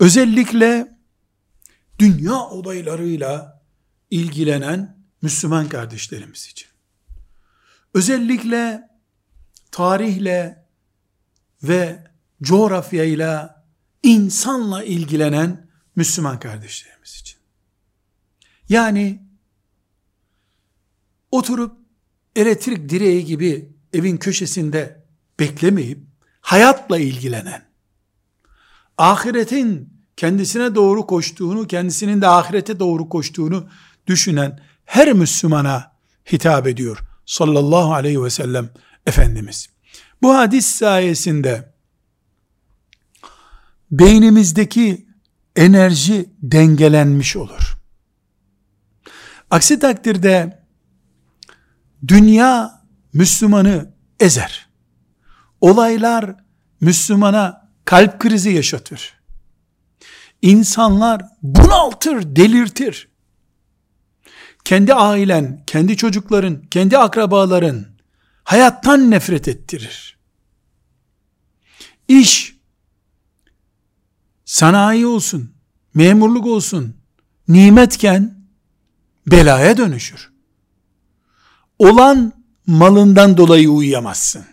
Özellikle 0.00 0.98
dünya 1.98 2.34
olaylarıyla 2.34 3.62
ilgilenen 4.10 4.96
Müslüman 5.22 5.68
kardeşlerimiz 5.68 6.48
için. 6.50 6.68
Özellikle 7.94 8.88
tarihle 9.70 10.66
ve 11.62 12.04
coğrafyayla, 12.42 13.55
insanla 14.06 14.84
ilgilenen 14.84 15.70
Müslüman 15.96 16.40
kardeşlerimiz 16.40 17.20
için. 17.20 17.38
Yani 18.68 19.22
oturup 21.30 21.76
elektrik 22.36 22.88
direği 22.88 23.24
gibi 23.24 23.72
evin 23.92 24.16
köşesinde 24.16 25.04
beklemeyip 25.40 25.98
hayatla 26.40 26.98
ilgilenen, 26.98 27.62
ahiretin 28.98 29.96
kendisine 30.16 30.74
doğru 30.74 31.06
koştuğunu, 31.06 31.66
kendisinin 31.66 32.20
de 32.20 32.28
ahirete 32.28 32.78
doğru 32.78 33.08
koştuğunu 33.08 33.68
düşünen 34.06 34.60
her 34.84 35.12
Müslümana 35.12 35.92
hitap 36.32 36.66
ediyor 36.66 36.98
sallallahu 37.26 37.94
aleyhi 37.94 38.22
ve 38.22 38.30
sellem 38.30 38.70
Efendimiz. 39.06 39.68
Bu 40.22 40.34
hadis 40.34 40.66
sayesinde 40.66 41.75
beynimizdeki 43.90 45.06
enerji 45.56 46.30
dengelenmiş 46.42 47.36
olur. 47.36 47.76
Aksi 49.50 49.78
takdirde 49.78 50.62
dünya 52.08 52.82
Müslümanı 53.12 53.94
ezer. 54.20 54.68
Olaylar 55.60 56.34
Müslümana 56.80 57.70
kalp 57.84 58.20
krizi 58.20 58.50
yaşatır. 58.50 59.20
İnsanlar 60.42 61.22
bunaltır, 61.42 62.36
delirtir. 62.36 63.08
Kendi 64.64 64.94
ailen, 64.94 65.62
kendi 65.66 65.96
çocukların, 65.96 66.62
kendi 66.62 66.98
akrabaların 66.98 67.86
hayattan 68.44 69.10
nefret 69.10 69.48
ettirir. 69.48 70.18
İş, 72.08 72.55
sanayi 74.46 75.06
olsun, 75.06 75.54
memurluk 75.94 76.46
olsun, 76.46 76.96
nimetken 77.48 78.46
belaya 79.26 79.76
dönüşür. 79.76 80.32
Olan 81.78 82.32
malından 82.66 83.36
dolayı 83.36 83.70
uyuyamazsın. 83.70 84.44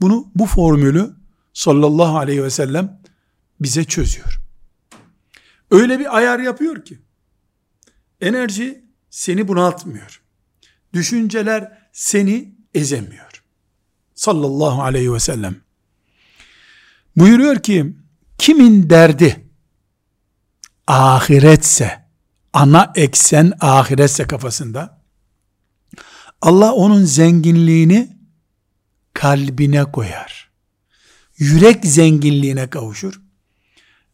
Bunu 0.00 0.30
bu 0.34 0.46
formülü 0.46 1.14
sallallahu 1.52 2.18
aleyhi 2.18 2.42
ve 2.44 2.50
sellem 2.50 3.00
bize 3.60 3.84
çözüyor. 3.84 4.40
Öyle 5.70 5.98
bir 5.98 6.16
ayar 6.16 6.38
yapıyor 6.38 6.84
ki 6.84 6.98
enerji 8.20 8.84
seni 9.10 9.48
bunaltmıyor. 9.48 10.22
Düşünceler 10.92 11.88
seni 11.92 12.54
ezemiyor. 12.74 13.44
Sallallahu 14.14 14.82
aleyhi 14.82 15.12
ve 15.12 15.20
sellem. 15.20 15.56
Buyuruyor 17.16 17.62
ki 17.62 17.96
kimin 18.38 18.90
derdi 18.90 19.50
ahiretse 20.86 22.04
ana 22.52 22.92
eksen 22.94 23.52
ahiretse 23.60 24.26
kafasında 24.26 25.02
Allah 26.42 26.72
onun 26.72 27.04
zenginliğini 27.04 28.18
kalbine 29.14 29.84
koyar. 29.84 30.50
Yürek 31.38 31.86
zenginliğine 31.86 32.70
kavuşur 32.70 33.20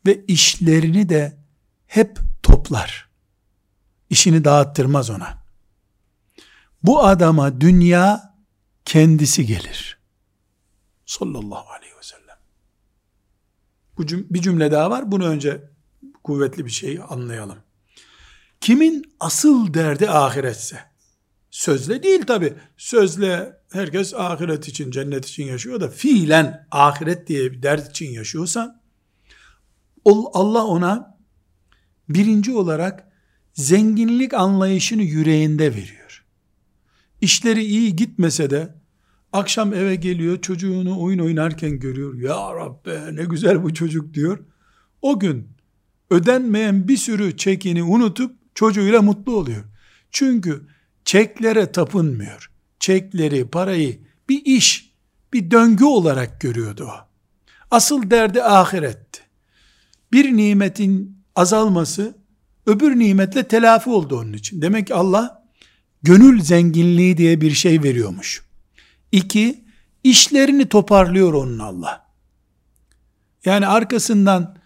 ve 0.06 0.24
işlerini 0.24 1.08
de 1.08 1.38
hep 1.86 2.18
toplar. 2.42 3.08
İşini 4.10 4.44
dağıttırmaz 4.44 5.10
ona. 5.10 5.44
Bu 6.82 7.04
adama 7.04 7.60
dünya 7.60 8.34
kendisi 8.84 9.46
gelir. 9.46 9.98
Sallallahu 11.06 11.70
aleyhi. 11.70 11.89
Bu 14.00 14.06
cüm 14.06 14.26
bir 14.30 14.42
cümle 14.42 14.70
daha 14.70 14.90
var. 14.90 15.12
Bunu 15.12 15.26
önce 15.26 15.70
kuvvetli 16.24 16.64
bir 16.64 16.70
şey 16.70 17.00
anlayalım. 17.08 17.58
Kimin 18.60 19.12
asıl 19.20 19.74
derdi 19.74 20.10
ahiretse, 20.10 20.78
Sözle 21.50 22.02
değil 22.02 22.22
tabi. 22.22 22.54
Sözle 22.76 23.60
herkes 23.72 24.14
ahiret 24.14 24.68
için, 24.68 24.90
cennet 24.90 25.26
için 25.26 25.44
yaşıyor 25.44 25.80
da 25.80 25.88
fiilen 25.88 26.66
ahiret 26.70 27.28
diye 27.28 27.52
bir 27.52 27.62
dert 27.62 27.90
için 27.90 28.10
yaşıyorsa 28.10 28.82
Allah 30.34 30.64
ona 30.64 31.18
birinci 32.08 32.52
olarak 32.52 33.08
zenginlik 33.54 34.34
anlayışını 34.34 35.02
yüreğinde 35.02 35.74
veriyor. 35.74 36.24
İşleri 37.20 37.64
iyi 37.64 37.96
gitmese 37.96 38.50
de 38.50 38.79
akşam 39.32 39.74
eve 39.74 39.94
geliyor 39.94 40.40
çocuğunu 40.40 41.00
oyun 41.00 41.18
oynarken 41.18 41.78
görüyor. 41.78 42.14
Ya 42.14 42.54
Rabbi 42.54 43.16
ne 43.16 43.24
güzel 43.24 43.62
bu 43.62 43.74
çocuk 43.74 44.14
diyor. 44.14 44.38
O 45.02 45.20
gün 45.20 45.48
ödenmeyen 46.10 46.88
bir 46.88 46.96
sürü 46.96 47.36
çekini 47.36 47.82
unutup 47.82 48.36
çocuğuyla 48.54 49.02
mutlu 49.02 49.36
oluyor. 49.36 49.64
Çünkü 50.10 50.66
çeklere 51.04 51.72
tapınmıyor. 51.72 52.50
Çekleri, 52.80 53.48
parayı 53.48 53.98
bir 54.28 54.42
iş, 54.44 54.94
bir 55.32 55.50
döngü 55.50 55.84
olarak 55.84 56.40
görüyordu 56.40 56.88
o. 56.90 57.10
Asıl 57.70 58.10
derdi 58.10 58.42
ahiretti. 58.42 59.20
Bir 60.12 60.36
nimetin 60.36 61.22
azalması 61.36 62.14
öbür 62.66 62.98
nimetle 62.98 63.48
telafi 63.48 63.90
oldu 63.90 64.18
onun 64.18 64.32
için. 64.32 64.62
Demek 64.62 64.86
ki 64.86 64.94
Allah 64.94 65.44
gönül 66.02 66.42
zenginliği 66.42 67.16
diye 67.16 67.40
bir 67.40 67.50
şey 67.50 67.82
veriyormuş. 67.82 68.49
İki, 69.12 69.64
işlerini 70.04 70.68
toparlıyor 70.68 71.32
onun 71.32 71.58
Allah. 71.58 72.10
Yani 73.44 73.66
arkasından 73.66 74.56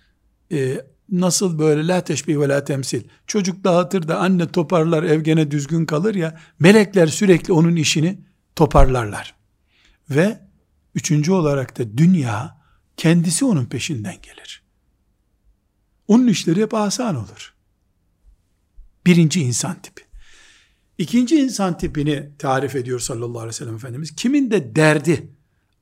e, 0.53 0.81
nasıl 1.11 1.59
böyle 1.59 1.87
la 1.87 2.01
teşbih 2.05 2.39
ve 2.39 2.49
la 2.49 2.65
temsil. 2.65 3.03
Çocuk 3.27 3.65
dağıtır 3.65 4.09
da 4.09 4.19
anne 4.19 4.53
toparlar 4.53 5.03
ev 5.03 5.21
gene 5.21 5.51
düzgün 5.51 5.87
kalır 5.87 6.15
ya. 6.15 6.41
Melekler 6.59 7.07
sürekli 7.07 7.53
onun 7.53 7.77
işini 7.77 8.21
toparlarlar. 8.57 9.35
Ve 10.11 10.41
üçüncü 10.95 11.33
olarak 11.33 11.79
da 11.79 11.99
dünya 11.99 12.61
kendisi 12.97 13.45
onun 13.45 13.67
peşinden 13.67 14.17
gelir. 14.23 14.63
Onun 16.09 16.27
işleri 16.27 16.63
hep 16.63 16.75
asan 16.75 17.17
olur. 17.17 17.55
Birinci 19.07 19.41
insan 19.41 19.83
tipi. 19.83 20.04
İkinci 20.99 21.37
insan 21.37 21.79
tipini 21.79 22.31
tarif 22.39 22.77
ediyor 22.77 23.01
sallallahu 23.01 23.39
aleyhi 23.39 23.49
ve 23.49 23.53
sellem 23.53 23.75
Efendimiz. 23.75 24.17
Kimin 24.17 24.51
de 24.51 24.77
derdi, 24.77 25.33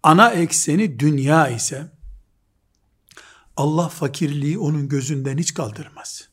ana 0.02 0.30
ekseni 0.30 0.98
dünya 0.98 1.48
ise, 1.48 1.92
Allah 3.56 3.88
fakirliği 3.88 4.58
onun 4.58 4.88
gözünden 4.88 5.38
hiç 5.38 5.54
kaldırmaz. 5.54 6.28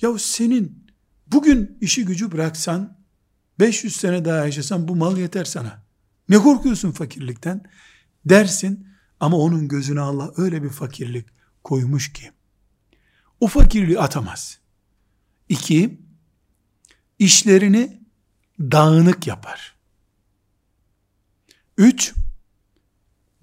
Ya 0.00 0.18
senin 0.18 0.86
bugün 1.26 1.78
işi 1.80 2.04
gücü 2.04 2.32
bıraksan, 2.32 2.98
500 3.58 3.96
sene 3.96 4.24
daha 4.24 4.44
yaşasan 4.44 4.88
bu 4.88 4.96
mal 4.96 5.18
yeter 5.18 5.44
sana. 5.44 5.84
Ne 6.28 6.36
korkuyorsun 6.36 6.90
fakirlikten? 6.90 7.62
Dersin 8.24 8.88
ama 9.20 9.36
onun 9.36 9.68
gözüne 9.68 10.00
Allah 10.00 10.32
öyle 10.36 10.62
bir 10.62 10.68
fakirlik 10.68 11.26
koymuş 11.64 12.12
ki, 12.12 12.30
o 13.40 13.46
fakirliği 13.46 14.00
atamaz. 14.00 14.58
İki, 15.48 16.03
işlerini 17.24 18.00
dağınık 18.60 19.26
yapar. 19.26 19.74
Üç, 21.78 22.14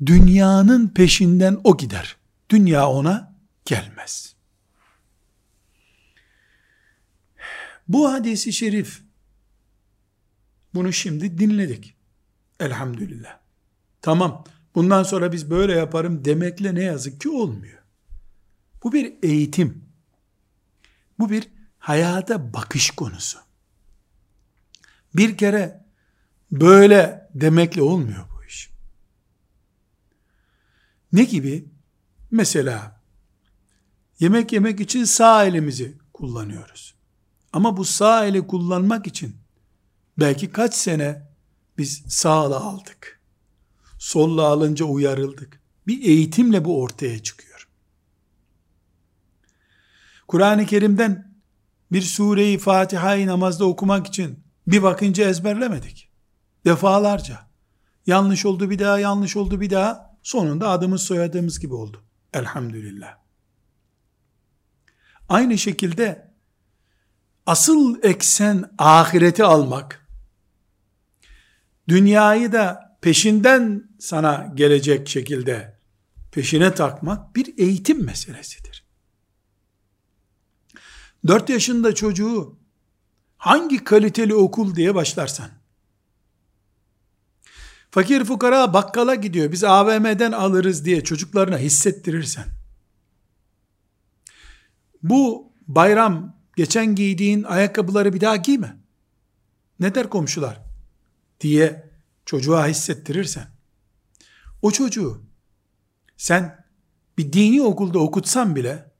dünyanın 0.05 0.87
peşinden 0.87 1.61
o 1.63 1.77
gider. 1.77 2.17
Dünya 2.49 2.89
ona 2.89 3.35
gelmez. 3.65 4.35
Bu 7.87 8.11
hadisi 8.11 8.53
şerif, 8.53 9.01
bunu 10.73 10.93
şimdi 10.93 11.37
dinledik. 11.37 11.95
Elhamdülillah. 12.59 13.39
Tamam, 14.01 14.43
bundan 14.75 15.03
sonra 15.03 15.31
biz 15.31 15.49
böyle 15.49 15.73
yaparım 15.73 16.25
demekle 16.25 16.75
ne 16.75 16.83
yazık 16.83 17.21
ki 17.21 17.29
olmuyor. 17.29 17.79
Bu 18.83 18.93
bir 18.93 19.13
eğitim. 19.23 19.85
Bu 21.19 21.29
bir 21.29 21.47
hayata 21.79 22.53
bakış 22.53 22.91
konusu. 22.91 23.39
Bir 25.15 25.37
kere 25.37 25.85
böyle 26.51 27.29
demekle 27.33 27.81
olmuyor 27.81 28.25
bu 28.37 28.45
iş. 28.45 28.69
Ne 31.13 31.23
gibi? 31.23 31.65
Mesela 32.31 33.01
yemek 34.19 34.53
yemek 34.53 34.79
için 34.79 35.03
sağ 35.03 35.45
elimizi 35.45 35.97
kullanıyoruz. 36.13 36.95
Ama 37.53 37.77
bu 37.77 37.85
sağ 37.85 38.25
eli 38.25 38.47
kullanmak 38.47 39.07
için 39.07 39.35
belki 40.19 40.51
kaç 40.51 40.73
sene 40.73 41.27
biz 41.77 42.03
sağla 42.07 42.59
aldık. 42.59 43.19
Solla 43.99 44.43
alınca 44.43 44.85
uyarıldık. 44.85 45.61
Bir 45.87 46.01
eğitimle 46.01 46.65
bu 46.65 46.81
ortaya 46.81 47.23
çıkıyor. 47.23 47.67
Kur'an-ı 50.27 50.65
Kerim'den 50.65 51.33
bir 51.91 52.01
sureyi 52.01 52.57
Fatiha'yı 52.57 53.27
namazda 53.27 53.65
okumak 53.65 54.07
için 54.07 54.40
bir 54.71 54.83
bakınca 54.83 55.29
ezberlemedik. 55.29 56.11
Defalarca. 56.65 57.39
Yanlış 58.07 58.45
oldu 58.45 58.69
bir 58.69 58.79
daha, 58.79 58.99
yanlış 58.99 59.37
oldu 59.37 59.61
bir 59.61 59.69
daha. 59.69 60.17
Sonunda 60.23 60.69
adımız 60.69 61.01
soyadığımız 61.01 61.59
gibi 61.59 61.73
oldu. 61.73 62.03
Elhamdülillah. 62.33 63.17
Aynı 65.29 65.57
şekilde 65.57 66.31
asıl 67.45 68.03
eksen 68.03 68.71
ahireti 68.77 69.43
almak, 69.43 70.07
dünyayı 71.87 72.51
da 72.51 72.97
peşinden 73.01 73.89
sana 73.99 74.51
gelecek 74.55 75.09
şekilde 75.09 75.79
peşine 76.31 76.73
takmak 76.73 77.35
bir 77.35 77.57
eğitim 77.57 78.05
meselesidir. 78.05 78.85
4 81.27 81.49
yaşında 81.49 81.95
çocuğu 81.95 82.60
hangi 83.41 83.83
kaliteli 83.83 84.35
okul 84.35 84.75
diye 84.75 84.95
başlarsan, 84.95 85.49
fakir 87.91 88.25
fukara 88.25 88.73
bakkala 88.73 89.15
gidiyor, 89.15 89.51
biz 89.51 89.63
AVM'den 89.63 90.31
alırız 90.31 90.85
diye 90.85 91.03
çocuklarına 91.03 91.57
hissettirirsen, 91.57 92.45
bu 95.03 95.51
bayram 95.67 96.37
geçen 96.55 96.95
giydiğin 96.95 97.43
ayakkabıları 97.43 98.13
bir 98.13 98.21
daha 98.21 98.35
giyme. 98.35 98.77
Ne 99.79 99.95
der 99.95 100.09
komşular? 100.09 100.61
Diye 101.39 101.91
çocuğa 102.25 102.67
hissettirirsen, 102.67 103.47
o 104.61 104.71
çocuğu 104.71 105.21
sen 106.17 106.65
bir 107.17 107.33
dini 107.33 107.61
okulda 107.61 107.99
okutsan 107.99 108.55
bile, 108.55 108.91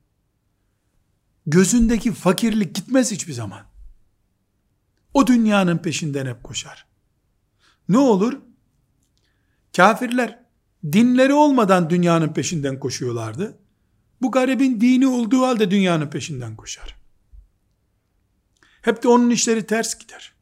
gözündeki 1.45 2.13
fakirlik 2.13 2.75
gitmez 2.75 3.12
hiçbir 3.12 3.34
zaman. 3.34 3.70
O 5.13 5.28
dünyanın 5.28 5.78
peşinden 5.78 6.26
hep 6.26 6.43
koşar. 6.43 6.86
Ne 7.89 7.97
olur? 7.97 8.39
Kafirler 9.76 10.39
dinleri 10.91 11.34
olmadan 11.34 11.89
dünyanın 11.89 12.34
peşinden 12.34 12.80
koşuyorlardı. 12.80 13.58
Bu 14.21 14.32
garibin 14.32 14.82
dini 14.82 15.08
olduğu 15.08 15.41
halde 15.41 15.71
dünyanın 15.71 16.10
peşinden 16.10 16.56
koşar. 16.56 16.95
Hep 18.82 19.04
de 19.04 19.08
onun 19.08 19.30
işleri 19.30 19.65
ters 19.65 19.97
gider. 19.97 20.34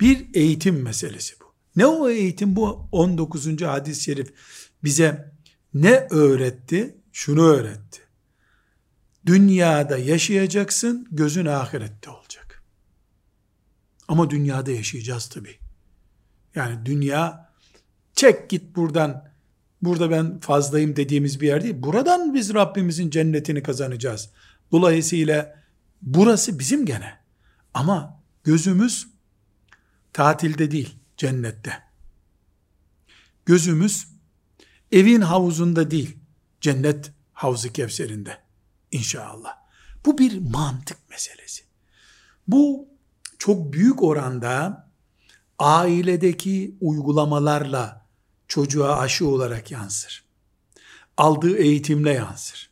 Bir 0.00 0.26
eğitim 0.34 0.82
meselesi 0.82 1.40
bu. 1.40 1.44
Ne 1.76 1.86
o 1.86 2.08
eğitim 2.08 2.56
bu 2.56 2.88
19. 2.92 3.62
hadis-i 3.62 4.02
şerif 4.02 4.34
bize 4.84 5.32
ne 5.74 6.06
öğretti? 6.10 6.96
Şunu 7.12 7.42
öğretti. 7.42 8.00
Dünyada 9.26 9.98
yaşayacaksın, 9.98 11.08
gözün 11.10 11.46
ahirette 11.46 12.10
olacak. 12.10 12.23
Ama 14.08 14.30
dünyada 14.30 14.70
yaşayacağız 14.70 15.28
tabi. 15.28 15.58
Yani 16.54 16.86
dünya 16.86 17.52
çek 18.14 18.50
git 18.50 18.76
buradan 18.76 19.28
burada 19.82 20.10
ben 20.10 20.40
fazlayım 20.40 20.96
dediğimiz 20.96 21.40
bir 21.40 21.46
yer 21.46 21.62
değil. 21.62 21.74
Buradan 21.78 22.34
biz 22.34 22.54
Rabbimizin 22.54 23.10
cennetini 23.10 23.62
kazanacağız. 23.62 24.30
Dolayısıyla 24.72 25.62
burası 26.02 26.58
bizim 26.58 26.86
gene. 26.86 27.18
Ama 27.74 28.22
gözümüz 28.44 29.08
tatilde 30.12 30.70
değil, 30.70 30.98
cennette. 31.16 31.82
Gözümüz 33.46 34.08
evin 34.92 35.20
havuzunda 35.20 35.90
değil, 35.90 36.16
cennet 36.60 37.12
havzu 37.32 37.72
kevserinde 37.72 38.38
inşallah. 38.90 39.56
Bu 40.06 40.18
bir 40.18 40.38
mantık 40.38 41.10
meselesi. 41.10 41.64
Bu 42.48 42.88
çok 43.44 43.72
büyük 43.72 44.02
oranda 44.02 44.86
ailedeki 45.58 46.76
uygulamalarla 46.80 48.06
çocuğa 48.48 48.98
aşı 48.98 49.28
olarak 49.28 49.70
yansır. 49.70 50.24
Aldığı 51.16 51.56
eğitimle 51.56 52.12
yansır. 52.12 52.70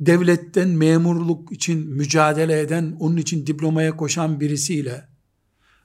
Devletten 0.00 0.68
memurluk 0.68 1.52
için 1.52 1.88
mücadele 1.88 2.60
eden, 2.60 2.96
onun 3.00 3.16
için 3.16 3.46
diplomaya 3.46 3.96
koşan 3.96 4.40
birisiyle 4.40 5.08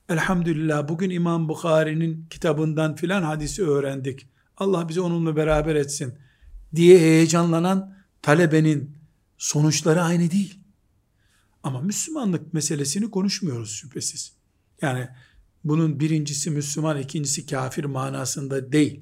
elhamdülillah 0.09 0.87
bugün 0.87 1.09
İmam 1.09 1.49
Bukhari'nin 1.49 2.25
kitabından 2.29 2.95
filan 2.95 3.23
hadisi 3.23 3.63
öğrendik. 3.63 4.27
Allah 4.57 4.89
bizi 4.89 5.01
onunla 5.01 5.35
beraber 5.35 5.75
etsin 5.75 6.13
diye 6.75 6.99
heyecanlanan 6.99 7.95
talebenin 8.21 8.97
sonuçları 9.37 10.01
aynı 10.01 10.31
değil. 10.31 10.58
Ama 11.63 11.81
Müslümanlık 11.81 12.53
meselesini 12.53 13.11
konuşmuyoruz 13.11 13.71
şüphesiz. 13.71 14.33
Yani 14.81 15.07
bunun 15.63 15.99
birincisi 15.99 16.51
Müslüman, 16.51 17.01
ikincisi 17.01 17.45
kafir 17.45 17.83
manasında 17.83 18.71
değil. 18.71 18.99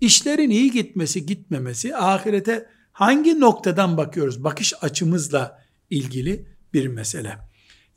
İşlerin 0.00 0.50
iyi 0.50 0.70
gitmesi, 0.70 1.26
gitmemesi, 1.26 1.96
ahirete 1.96 2.66
hangi 2.92 3.40
noktadan 3.40 3.96
bakıyoruz? 3.96 4.44
Bakış 4.44 4.74
açımızla 4.80 5.62
ilgili 5.90 6.46
bir 6.74 6.86
mesele. 6.86 7.38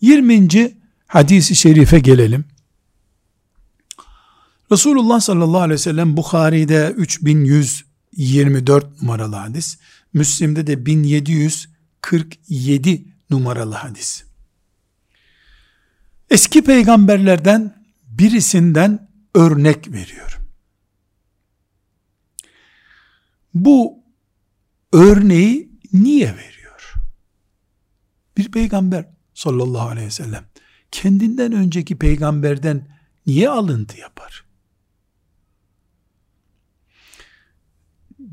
20. 0.01 0.77
hadisi 1.07 1.55
şerife 1.55 1.99
gelelim. 1.99 2.45
Resulullah 4.71 5.19
sallallahu 5.19 5.61
aleyhi 5.61 5.73
ve 5.73 5.77
sellem 5.77 6.17
Bukhari'de 6.17 6.93
3124 6.97 9.01
numaralı 9.01 9.35
hadis, 9.35 9.77
Müslim'de 10.13 10.67
de 10.67 10.85
1747 10.85 13.12
numaralı 13.33 13.75
hadis. 13.75 14.23
Eski 16.29 16.63
peygamberlerden 16.63 17.83
birisinden 18.07 19.11
örnek 19.35 19.91
veriyor. 19.91 20.39
Bu 23.53 24.03
örneği 24.93 25.79
niye 25.93 26.35
veriyor? 26.35 26.93
Bir 28.37 28.51
peygamber 28.51 29.05
sallallahu 29.33 29.89
aleyhi 29.89 30.07
ve 30.07 30.11
sellem 30.11 30.45
kendinden 30.91 31.51
önceki 31.51 31.97
peygamberden 31.97 32.87
niye 33.25 33.49
alıntı 33.49 33.99
yapar? 33.99 34.43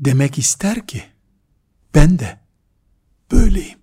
demek 0.05 0.37
ister 0.37 0.87
ki 0.87 1.03
ben 1.95 2.19
de 2.19 2.39
böyleyim. 3.31 3.80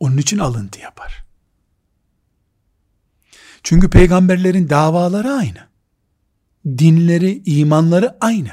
Onun 0.00 0.16
için 0.16 0.38
alıntı 0.38 0.80
yapar. 0.80 1.24
Çünkü 3.62 3.90
peygamberlerin 3.90 4.68
davaları 4.68 5.32
aynı. 5.32 5.58
Dinleri, 6.66 7.42
imanları 7.46 8.16
aynı. 8.20 8.50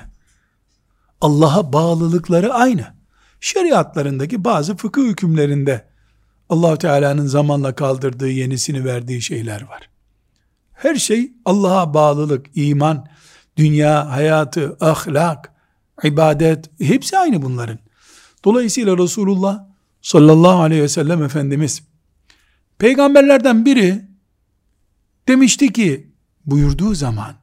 Allah'a 1.21 1.73
bağlılıkları 1.73 2.53
aynı. 2.53 2.93
Şeriatlarındaki 3.39 4.43
bazı 4.43 4.75
fıkıh 4.75 5.03
hükümlerinde 5.03 5.85
allah 6.49 6.77
Teala'nın 6.77 7.25
zamanla 7.27 7.75
kaldırdığı, 7.75 8.29
yenisini 8.29 8.85
verdiği 8.85 9.21
şeyler 9.21 9.61
var. 9.61 9.89
Her 10.73 10.95
şey 10.95 11.31
Allah'a 11.45 11.93
bağlılık, 11.93 12.45
iman, 12.55 13.07
dünya, 13.57 14.11
hayatı, 14.11 14.77
ahlak, 14.79 15.53
ibadet, 16.03 16.81
hepsi 16.81 17.17
aynı 17.17 17.41
bunların. 17.41 17.79
Dolayısıyla 18.45 18.97
Resulullah 18.97 19.70
sallallahu 20.01 20.61
aleyhi 20.61 20.81
ve 20.81 20.89
sellem 20.89 21.23
Efendimiz 21.23 21.83
peygamberlerden 22.77 23.65
biri 23.65 24.05
demişti 25.27 25.73
ki 25.73 26.11
buyurduğu 26.45 26.95
zaman 26.95 27.35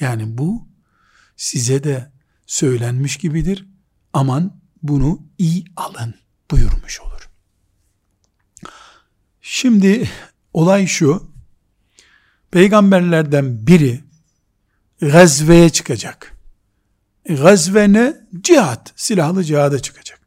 yani 0.00 0.38
bu 0.38 0.68
size 1.36 1.84
de 1.84 2.12
söylenmiş 2.46 3.16
gibidir 3.16 3.66
aman 4.12 4.60
bunu 4.82 5.22
iyi 5.38 5.64
alın 5.76 6.14
buyurmuş 6.50 7.00
olur. 7.00 7.28
Şimdi 9.40 10.10
olay 10.52 10.86
şu 10.86 11.32
peygamberlerden 12.50 13.66
biri 13.66 14.04
gazveye 15.00 15.70
çıkacak. 15.70 16.36
Gazve 17.28 17.92
ne? 17.92 18.16
Cihat, 18.40 18.92
silahlı 18.96 19.44
cihada 19.44 19.82
çıkacak. 19.82 20.17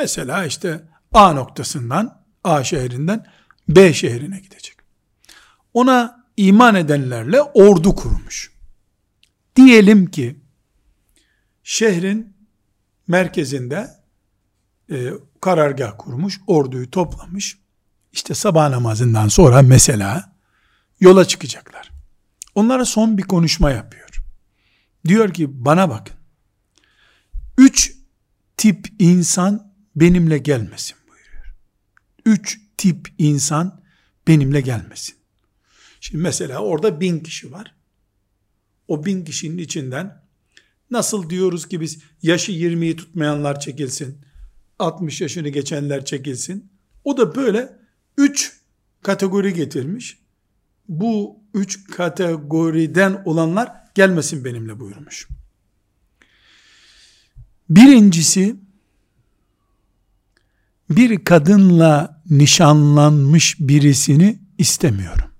Mesela 0.00 0.44
işte 0.44 0.84
A 1.12 1.32
noktasından, 1.32 2.24
A 2.44 2.64
şehrinden 2.64 3.26
B 3.68 3.94
şehrine 3.94 4.38
gidecek. 4.40 4.76
Ona 5.74 6.26
iman 6.36 6.74
edenlerle 6.74 7.42
ordu 7.42 7.94
kurmuş. 7.94 8.52
Diyelim 9.56 10.06
ki 10.06 10.40
şehrin 11.62 12.36
merkezinde 13.08 13.90
e, 14.90 15.10
karargah 15.40 15.92
kurmuş, 15.98 16.40
orduyu 16.46 16.90
toplamış. 16.90 17.58
İşte 18.12 18.34
sabah 18.34 18.68
namazından 18.68 19.28
sonra 19.28 19.62
mesela 19.62 20.32
yola 21.00 21.24
çıkacaklar. 21.24 21.90
Onlara 22.54 22.84
son 22.84 23.18
bir 23.18 23.22
konuşma 23.22 23.70
yapıyor. 23.70 24.22
Diyor 25.08 25.34
ki 25.34 25.64
bana 25.64 25.90
bakın. 25.90 26.16
Üç 27.58 27.92
tip 28.56 28.88
insan 28.98 29.69
benimle 29.96 30.38
gelmesin 30.38 30.96
buyuruyor. 31.08 31.54
Üç 32.26 32.60
tip 32.76 33.08
insan 33.18 33.82
benimle 34.28 34.60
gelmesin. 34.60 35.14
Şimdi 36.00 36.22
mesela 36.22 36.58
orada 36.58 37.00
bin 37.00 37.20
kişi 37.20 37.52
var. 37.52 37.74
O 38.88 39.04
bin 39.04 39.24
kişinin 39.24 39.58
içinden 39.58 40.22
nasıl 40.90 41.30
diyoruz 41.30 41.68
ki 41.68 41.80
biz 41.80 41.98
yaşı 42.22 42.52
20'yi 42.52 42.96
tutmayanlar 42.96 43.60
çekilsin, 43.60 44.18
60 44.78 45.20
yaşını 45.20 45.48
geçenler 45.48 46.04
çekilsin. 46.04 46.70
O 47.04 47.16
da 47.16 47.34
böyle 47.34 47.78
üç 48.18 48.60
kategori 49.02 49.54
getirmiş. 49.54 50.18
Bu 50.88 51.38
üç 51.54 51.86
kategoriden 51.90 53.22
olanlar 53.24 53.72
gelmesin 53.94 54.44
benimle 54.44 54.80
buyurmuş. 54.80 55.28
Birincisi 57.70 58.56
bir 60.90 61.24
kadınla 61.24 62.22
nişanlanmış 62.30 63.56
birisini 63.60 64.38
istemiyorum. 64.58 65.30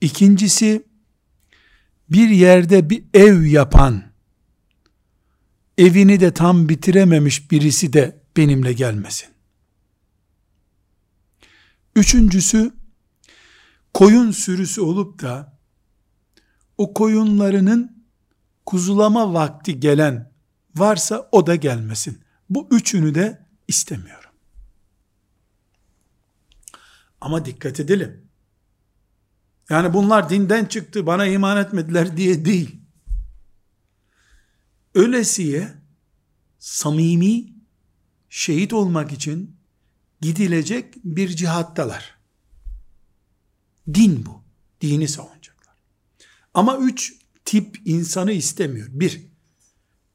İkincisi 0.00 0.86
bir 2.10 2.28
yerde 2.28 2.90
bir 2.90 3.04
ev 3.14 3.42
yapan 3.42 4.02
evini 5.78 6.20
de 6.20 6.34
tam 6.34 6.68
bitirememiş 6.68 7.50
birisi 7.50 7.92
de 7.92 8.22
benimle 8.36 8.72
gelmesin. 8.72 9.28
Üçüncüsü 11.96 12.72
koyun 13.94 14.30
sürüsü 14.30 14.80
olup 14.80 15.22
da 15.22 15.58
o 16.78 16.94
koyunlarının 16.94 18.04
kuzulama 18.66 19.34
vakti 19.34 19.80
gelen 19.80 20.32
varsa 20.76 21.28
o 21.32 21.46
da 21.46 21.56
gelmesin. 21.56 22.18
Bu 22.50 22.68
üçünü 22.70 23.14
de 23.14 23.46
istemiyorum. 23.68 24.30
Ama 27.20 27.44
dikkat 27.44 27.80
edelim. 27.80 28.30
Yani 29.70 29.94
bunlar 29.94 30.30
dinden 30.30 30.64
çıktı, 30.64 31.06
bana 31.06 31.26
iman 31.26 31.56
etmediler 31.56 32.16
diye 32.16 32.44
değil. 32.44 32.80
Ölesiye 34.94 35.74
samimi 36.58 37.46
şehit 38.28 38.72
olmak 38.72 39.12
için 39.12 39.56
gidilecek 40.20 40.94
bir 41.04 41.28
cihattalar. 41.28 42.18
Din 43.94 44.26
bu. 44.26 44.42
Dini 44.80 45.08
savunacaklar. 45.08 45.74
Ama 46.54 46.78
üç 46.78 47.14
tip 47.44 47.82
insanı 47.84 48.32
istemiyor. 48.32 48.88
Bir, 48.90 49.29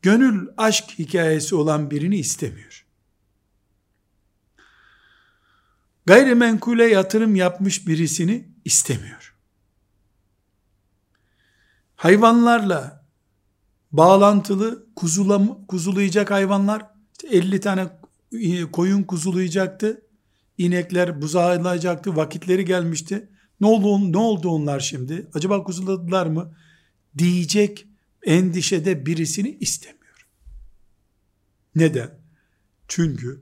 gönül 0.05 0.47
aşk 0.57 0.85
hikayesi 0.99 1.55
olan 1.55 1.91
birini 1.91 2.17
istemiyor. 2.17 2.85
Gayrimenkule 6.05 6.85
yatırım 6.85 7.35
yapmış 7.35 7.87
birisini 7.87 8.49
istemiyor. 8.65 9.35
Hayvanlarla 11.95 13.05
bağlantılı 13.91 14.85
kuzulam, 14.95 15.65
kuzulayacak 15.65 16.31
hayvanlar, 16.31 16.85
işte 17.13 17.37
50 17.37 17.59
tane 17.59 17.87
koyun 18.71 19.03
kuzulayacaktı, 19.03 20.01
inekler 20.57 21.21
buzağılayacaktı, 21.21 22.15
vakitleri 22.15 22.65
gelmişti. 22.65 23.29
Ne 23.61 23.67
oldu, 23.67 24.11
ne 24.11 24.17
oldu 24.17 24.49
onlar 24.49 24.79
şimdi? 24.79 25.27
Acaba 25.33 25.63
kuzuladılar 25.63 26.25
mı? 26.25 26.55
Diyecek 27.17 27.87
endişede 28.25 29.05
birisini 29.05 29.57
istemiyor. 29.59 30.27
Neden? 31.75 32.19
Çünkü 32.87 33.41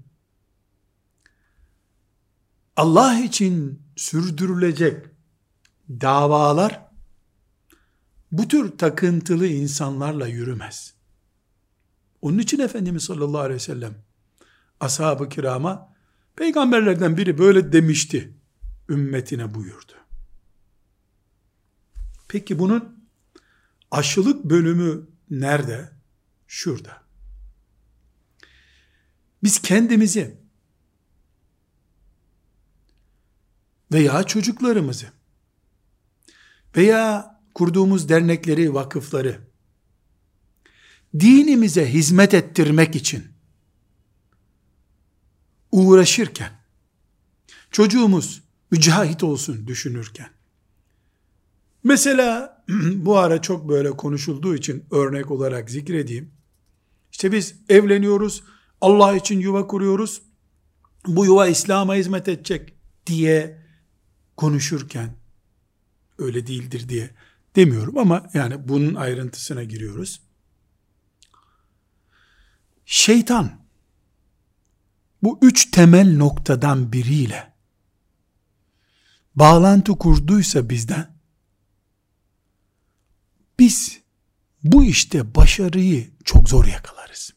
Allah 2.76 3.20
için 3.20 3.82
sürdürülecek 3.96 5.06
davalar 5.90 6.86
bu 8.32 8.48
tür 8.48 8.78
takıntılı 8.78 9.48
insanlarla 9.48 10.28
yürümez. 10.28 10.94
Onun 12.22 12.38
için 12.38 12.60
Efendimiz 12.60 13.04
sallallahu 13.04 13.42
aleyhi 13.42 13.56
ve 13.56 13.60
sellem 13.60 13.96
ashab-ı 14.80 15.30
kirama 15.30 15.94
peygamberlerden 16.36 17.18
biri 17.18 17.38
böyle 17.38 17.74
demişti 17.74 18.34
ümmetine 18.90 19.54
buyurdu. 19.54 19.94
Peki 22.28 22.60
bunun 22.60 23.03
aşılık 23.94 24.46
bölümü 24.46 25.08
nerede? 25.30 25.92
Şurada. 26.48 27.04
Biz 29.44 29.62
kendimizi 29.62 30.38
veya 33.92 34.24
çocuklarımızı 34.24 35.12
veya 36.78 37.40
kurduğumuz 37.54 38.10
dernekleri, 38.10 38.74
vakıfları 38.74 39.40
dinimize 41.20 41.94
hizmet 41.94 42.34
ettirmek 42.34 42.96
için 42.96 43.28
uğraşırken 45.72 46.52
çocuğumuz 47.72 48.44
mücahit 48.72 49.24
olsun 49.24 49.68
düşünürken 49.68 50.30
Mesela 51.84 52.64
bu 52.96 53.18
ara 53.18 53.42
çok 53.42 53.70
böyle 53.70 53.92
konuşulduğu 53.92 54.56
için 54.56 54.86
örnek 54.92 55.32
olarak 55.32 55.70
zikredeyim. 55.70 56.34
İşte 57.12 57.32
biz 57.32 57.56
evleniyoruz, 57.70 58.44
Allah 58.82 59.16
için 59.16 59.40
yuva 59.40 59.68
kuruyoruz. 59.68 60.22
Bu 61.08 61.26
yuva 61.26 61.48
İslam'a 61.48 61.96
hizmet 61.96 62.28
edecek 62.28 62.74
diye 63.08 63.64
konuşurken 64.38 65.16
öyle 66.18 66.48
değildir 66.48 66.90
diye 66.90 67.10
demiyorum 67.56 67.98
ama 67.98 68.30
yani 68.34 68.68
bunun 68.68 68.96
ayrıntısına 68.96 69.64
giriyoruz. 69.64 70.22
Şeytan 72.86 73.52
bu 75.24 75.40
üç 75.42 75.72
temel 75.72 76.18
noktadan 76.18 76.94
biriyle 76.94 77.54
bağlantı 79.36 79.92
kurduysa 79.92 80.70
bizden 80.70 81.13
biz 83.60 84.00
bu 84.64 84.84
işte 84.84 85.36
başarıyı 85.36 86.12
çok 86.24 86.50
zor 86.50 86.66
yakalarız. 86.66 87.34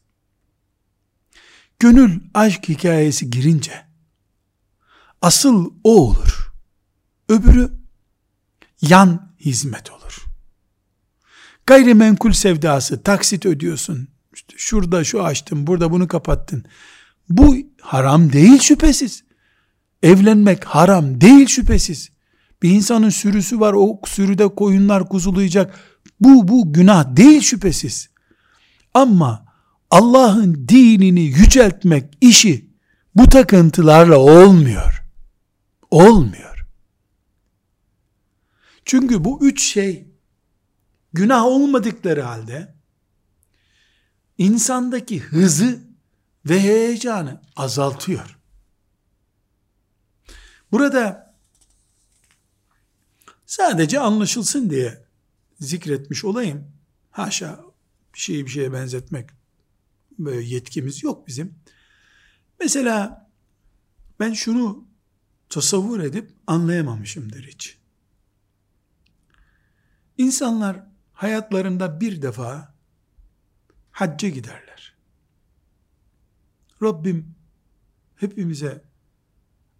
Gönül 1.79 2.19
aşk 2.33 2.69
hikayesi 2.69 3.29
girince 3.29 3.85
asıl 5.21 5.73
o 5.83 6.07
olur. 6.07 6.51
Öbürü 7.29 7.71
yan 8.81 9.33
hizmet 9.39 9.91
olur. 9.91 10.25
Gayrimenkul 11.65 12.31
sevdası, 12.31 13.03
taksit 13.03 13.45
ödüyorsun. 13.45 14.07
İşte 14.33 14.53
şurada 14.57 15.03
şu 15.03 15.23
açtın, 15.23 15.67
burada 15.67 15.91
bunu 15.91 16.07
kapattın. 16.07 16.65
Bu 17.29 17.55
haram 17.81 18.33
değil 18.33 18.59
şüphesiz. 18.59 19.23
Evlenmek 20.03 20.65
haram 20.65 21.21
değil 21.21 21.47
şüphesiz. 21.47 22.09
Bir 22.63 22.69
insanın 22.69 23.09
sürüsü 23.09 23.59
var, 23.59 23.73
o 23.77 24.01
sürüde 24.05 24.47
koyunlar 24.47 25.09
kuzulayacak. 25.09 25.79
Bu, 26.19 26.47
bu 26.47 26.73
günah 26.73 27.15
değil 27.15 27.41
şüphesiz. 27.41 28.09
Ama 28.93 29.45
Allah'ın 29.91 30.67
dinini 30.67 31.21
yüceltmek 31.21 32.17
işi 32.21 32.69
bu 33.15 33.29
takıntılarla 33.29 34.17
olmuyor. 34.17 35.03
Olmuyor. 35.91 36.67
Çünkü 38.85 39.23
bu 39.23 39.45
üç 39.45 39.63
şey 39.63 40.07
günah 41.13 41.45
olmadıkları 41.45 42.21
halde 42.21 42.75
insandaki 44.37 45.19
hızı 45.19 45.79
ve 46.45 46.59
heyecanı 46.59 47.41
azaltıyor. 47.55 48.37
Burada 50.71 51.35
sadece 53.45 53.99
anlaşılsın 53.99 54.69
diye 54.69 55.06
zikretmiş 55.59 56.25
olayım. 56.25 56.71
Haşa 57.11 57.61
bir 58.13 58.19
şeyi 58.19 58.45
bir 58.45 58.51
şeye 58.51 58.73
benzetmek 58.73 59.29
böyle 60.19 60.41
yetkimiz 60.41 61.03
yok 61.03 61.27
bizim. 61.27 61.55
Mesela 62.59 63.29
ben 64.19 64.33
şunu 64.33 64.87
tasavvur 65.49 65.99
edip 65.99 66.31
anlayamamışımdır 66.47 67.43
hiç. 67.43 67.77
İnsanlar 70.17 70.83
hayatlarında 71.13 72.01
bir 72.01 72.21
defa 72.21 72.75
hacca 73.91 74.29
giderler. 74.29 74.97
Rabbim 76.83 77.35
hepimize 78.15 78.83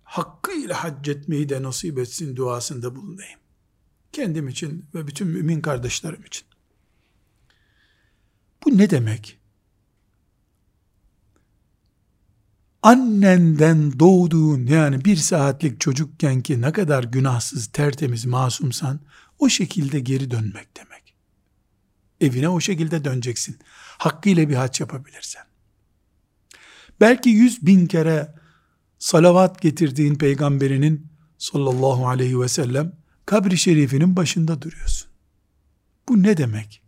hakkıyla 0.04 0.84
hac 0.84 1.10
etmeyi 1.10 1.50
de 1.50 1.64
nasip 1.64 1.98
etsin 2.00 2.36
duasında 2.36 2.96
bulunayım. 2.96 3.40
Kendim 4.18 4.48
için 4.48 4.86
ve 4.96 5.08
bütün 5.08 5.28
mümin 5.28 5.62
kardeşlerim 5.62 6.24
için. 6.24 6.48
Bu 8.66 8.78
ne 8.78 8.90
demek? 8.90 9.40
Annenden 12.82 14.00
doğduğun 14.00 14.66
yani 14.66 15.06
bir 15.06 15.16
saatlik 15.16 15.82
çocukken 15.82 16.42
ki 16.42 16.62
ne 16.62 16.72
kadar 16.72 17.04
günahsız, 17.04 17.68
tertemiz, 17.68 18.26
masumsan 18.26 19.00
o 19.40 19.50
şekilde 19.50 20.00
geri 20.00 20.32
dönmek 20.32 20.78
demek. 20.78 21.16
Evine 22.22 22.50
o 22.50 22.60
şekilde 22.60 23.04
döneceksin. 23.06 23.60
Hakkıyla 23.98 24.50
bir 24.50 24.56
haç 24.56 24.80
yapabilirsen. 24.80 25.44
Belki 27.00 27.30
yüz 27.30 27.66
bin 27.66 27.88
kere 27.88 28.36
salavat 29.00 29.62
getirdiğin 29.62 30.16
peygamberinin 30.16 31.08
sallallahu 31.38 32.08
aleyhi 32.08 32.40
ve 32.42 32.48
sellem 32.48 32.97
kabri 33.28 33.58
şerifinin 33.58 34.16
başında 34.16 34.62
duruyorsun. 34.62 35.10
Bu 36.10 36.24
ne 36.24 36.38
demek? 36.38 36.82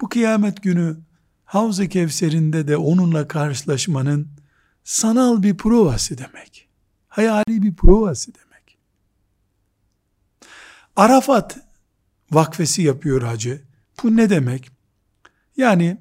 Bu 0.00 0.08
kıyamet 0.08 0.62
günü 0.62 0.96
Havz-ı 1.44 1.88
Kevser'inde 1.88 2.68
de 2.68 2.76
onunla 2.76 3.28
karşılaşmanın 3.28 4.28
sanal 4.84 5.42
bir 5.42 5.56
provası 5.56 6.18
demek. 6.18 6.68
Hayali 7.08 7.62
bir 7.62 7.74
provası 7.74 8.32
demek. 8.34 8.78
Arafat 10.96 11.58
vakfesi 12.30 12.82
yapıyor 12.82 13.22
hacı. 13.22 13.62
Bu 14.02 14.16
ne 14.16 14.30
demek? 14.30 14.70
Yani 15.56 15.98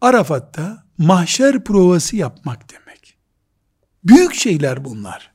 Arafat'ta 0.00 0.84
mahşer 0.98 1.64
provası 1.64 2.16
yapmak 2.16 2.72
demek. 2.72 3.18
Büyük 4.04 4.34
şeyler 4.34 4.84
bunlar. 4.84 5.32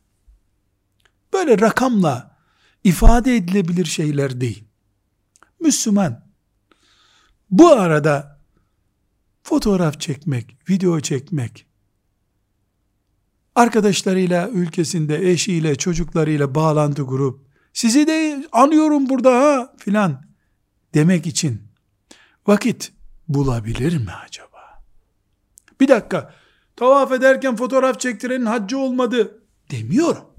Böyle 1.34 1.60
rakamla 1.60 2.31
ifade 2.84 3.36
edilebilir 3.36 3.86
şeyler 3.86 4.41
değil. 4.41 4.63
Müslüman 5.60 6.26
bu 7.52 7.72
arada 7.72 8.39
fotoğraf 9.44 10.00
çekmek, 10.00 10.70
video 10.70 11.00
çekmek, 11.00 11.65
arkadaşlarıyla, 13.56 14.50
ülkesinde, 14.50 15.30
eşiyle, 15.32 15.76
çocuklarıyla 15.76 16.56
bağlantı 16.56 17.06
kurup, 17.06 17.46
sizi 17.74 18.08
de 18.08 18.48
anıyorum 18.52 19.10
burada 19.10 19.32
ha 19.32 19.74
filan 19.78 20.24
demek 20.94 21.28
için 21.28 21.62
vakit 22.48 22.94
bulabilir 23.28 23.98
mi 23.98 24.12
acaba? 24.26 24.84
Bir 25.80 25.88
dakika, 25.88 26.34
tavaf 26.76 27.12
ederken 27.12 27.56
fotoğraf 27.56 28.00
çektirenin 28.00 28.46
haccı 28.46 28.78
olmadı 28.78 29.44
demiyorum. 29.72 30.31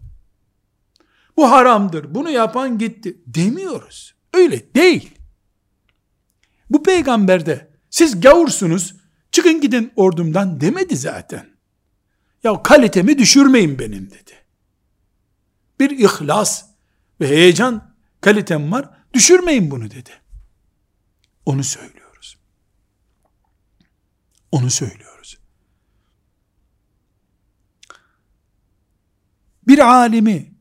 Bu 1.37 1.51
haramdır, 1.51 2.15
bunu 2.15 2.31
yapan 2.31 2.79
gitti 2.79 3.17
demiyoruz. 3.27 4.15
Öyle 4.35 4.75
değil. 4.75 5.11
Bu 6.71 6.83
peygamber 6.83 7.47
de 7.47 7.71
siz 7.91 8.21
gavursunuz, 8.21 8.95
çıkın 9.33 9.61
gidin 9.61 9.93
ordumdan 9.97 10.61
demedi 10.61 10.97
zaten. 10.97 11.47
Ya 12.45 12.63
kalitemi 12.63 13.19
düşürmeyin 13.19 13.79
benim 13.79 14.11
dedi. 14.11 14.33
Bir 15.81 15.91
ihlas 15.91 16.65
ve 17.21 17.29
heyecan 17.29 17.95
kalitem 18.21 18.73
var, 18.73 18.91
düşürmeyin 19.15 19.71
bunu 19.71 19.91
dedi. 19.91 20.11
Onu 21.47 21.65
söylüyoruz. 21.65 22.39
Onu 24.53 24.71
söylüyoruz. 24.71 25.39
Bir 29.69 29.79
alimi 29.79 30.52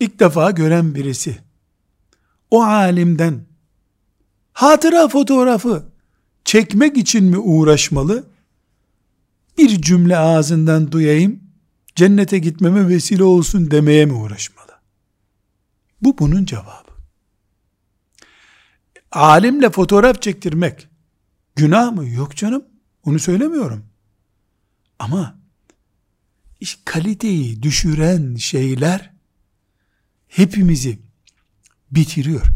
ilk 0.00 0.20
defa 0.20 0.50
gören 0.50 0.94
birisi 0.94 1.38
o 2.50 2.62
alimden 2.62 3.44
hatıra 4.52 5.08
fotoğrafı 5.08 5.84
çekmek 6.44 6.96
için 6.96 7.24
mi 7.24 7.38
uğraşmalı 7.38 8.26
bir 9.58 9.82
cümle 9.82 10.16
ağzından 10.18 10.92
duyayım, 10.92 11.40
cennete 11.94 12.38
gitmeme 12.38 12.88
vesile 12.88 13.24
olsun 13.24 13.70
demeye 13.70 14.06
mi 14.06 14.12
uğraşmalı? 14.12 14.72
Bu 16.02 16.18
bunun 16.18 16.44
cevabı. 16.44 16.88
Alimle 19.12 19.70
fotoğraf 19.70 20.22
çektirmek 20.22 20.88
günah 21.56 21.92
mı? 21.92 22.08
Yok 22.08 22.36
canım. 22.36 22.64
Onu 23.04 23.18
söylemiyorum. 23.18 23.84
Ama 24.98 25.38
iş 26.60 26.78
kaliteyi 26.84 27.62
düşüren 27.62 28.34
şeyler 28.34 29.17
hepimizi 30.28 30.98
bitiriyor. 31.90 32.46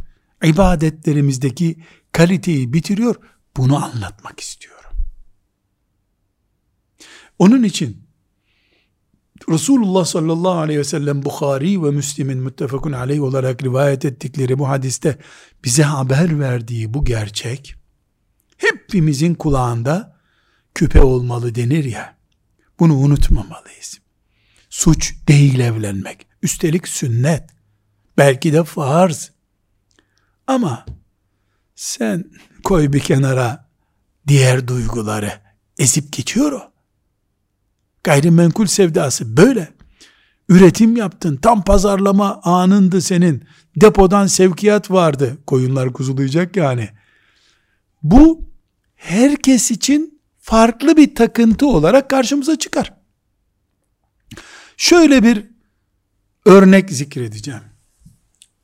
İbadetlerimizdeki 0.45 1.83
kaliteyi 2.13 2.73
bitiriyor. 2.73 3.17
Bunu 3.57 3.85
anlatmak 3.85 4.41
istiyor. 4.41 4.83
Onun 7.39 7.63
için 7.63 8.03
Resulullah 9.49 10.05
sallallahu 10.05 10.59
aleyhi 10.59 10.81
ve 10.81 10.85
sellem 10.85 11.25
Bukhari 11.25 11.83
ve 11.83 11.91
Müslim'in 11.91 12.39
müttefakun 12.39 12.93
aleyh 12.93 13.23
olarak 13.23 13.63
rivayet 13.63 14.05
ettikleri 14.05 14.59
bu 14.59 14.69
hadiste 14.69 15.19
bize 15.65 15.83
haber 15.83 16.41
verdiği 16.41 16.95
bu 16.95 17.05
gerçek 17.05 17.75
hepimizin 18.57 19.35
kulağında 19.35 20.17
küpe 20.75 21.03
olmalı 21.03 21.55
denir 21.55 21.85
ya 21.85 22.17
bunu 22.81 22.97
unutmamalıyız. 22.97 24.01
Suç 24.71 25.15
değil 25.29 25.59
evlenmek. 25.61 26.27
Üstelik 26.43 26.89
sünnet. 26.89 27.51
Belki 28.19 28.53
de 28.53 28.65
farz. 28.65 29.31
Ama 30.47 30.87
sen 31.75 32.25
koy 32.65 32.93
bir 32.93 33.01
kenara 33.01 33.69
diğer 34.29 34.69
duyguları 34.69 35.33
ezip 35.79 36.13
geçiyor 36.13 36.53
o. 36.53 36.73
Gayrimenkul 38.05 38.67
sevdası 38.67 39.37
böyle. 39.37 39.73
Üretim 40.49 40.97
yaptın. 40.97 41.37
Tam 41.37 41.65
pazarlama 41.65 42.41
anındı 42.43 43.01
senin. 43.01 43.45
Depodan 43.77 44.27
sevkiyat 44.27 44.91
vardı. 44.91 45.39
Koyunlar 45.47 45.93
kuzulayacak 45.93 46.57
yani. 46.57 46.89
Bu 48.03 48.49
herkes 48.95 49.71
için 49.71 50.21
farklı 50.39 50.97
bir 50.97 51.15
takıntı 51.15 51.67
olarak 51.67 52.11
karşımıza 52.11 52.59
çıkar. 52.59 52.95
Şöyle 54.77 55.23
bir 55.23 55.47
örnek 56.47 56.91
zikredeceğim. 56.91 57.72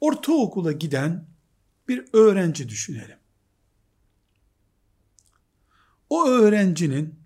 Ortaokula 0.01 0.73
giden 0.73 1.29
bir 1.89 2.05
öğrenci 2.13 2.69
düşünelim. 2.69 3.19
o 6.11 6.29
öğrencinin 6.29 7.21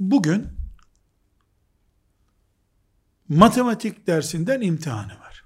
bugün 0.00 0.48
matematik 3.28 4.06
dersinden 4.06 4.60
imtihanı 4.60 5.20
var. 5.20 5.44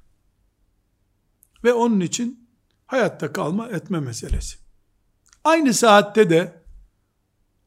Ve 1.65 1.73
onun 1.73 2.01
için 2.01 2.49
hayatta 2.87 3.33
kalma 3.33 3.69
etme 3.69 4.01
meselesi. 4.01 4.59
Aynı 5.45 5.75
saatte 5.75 6.31
de 6.31 6.63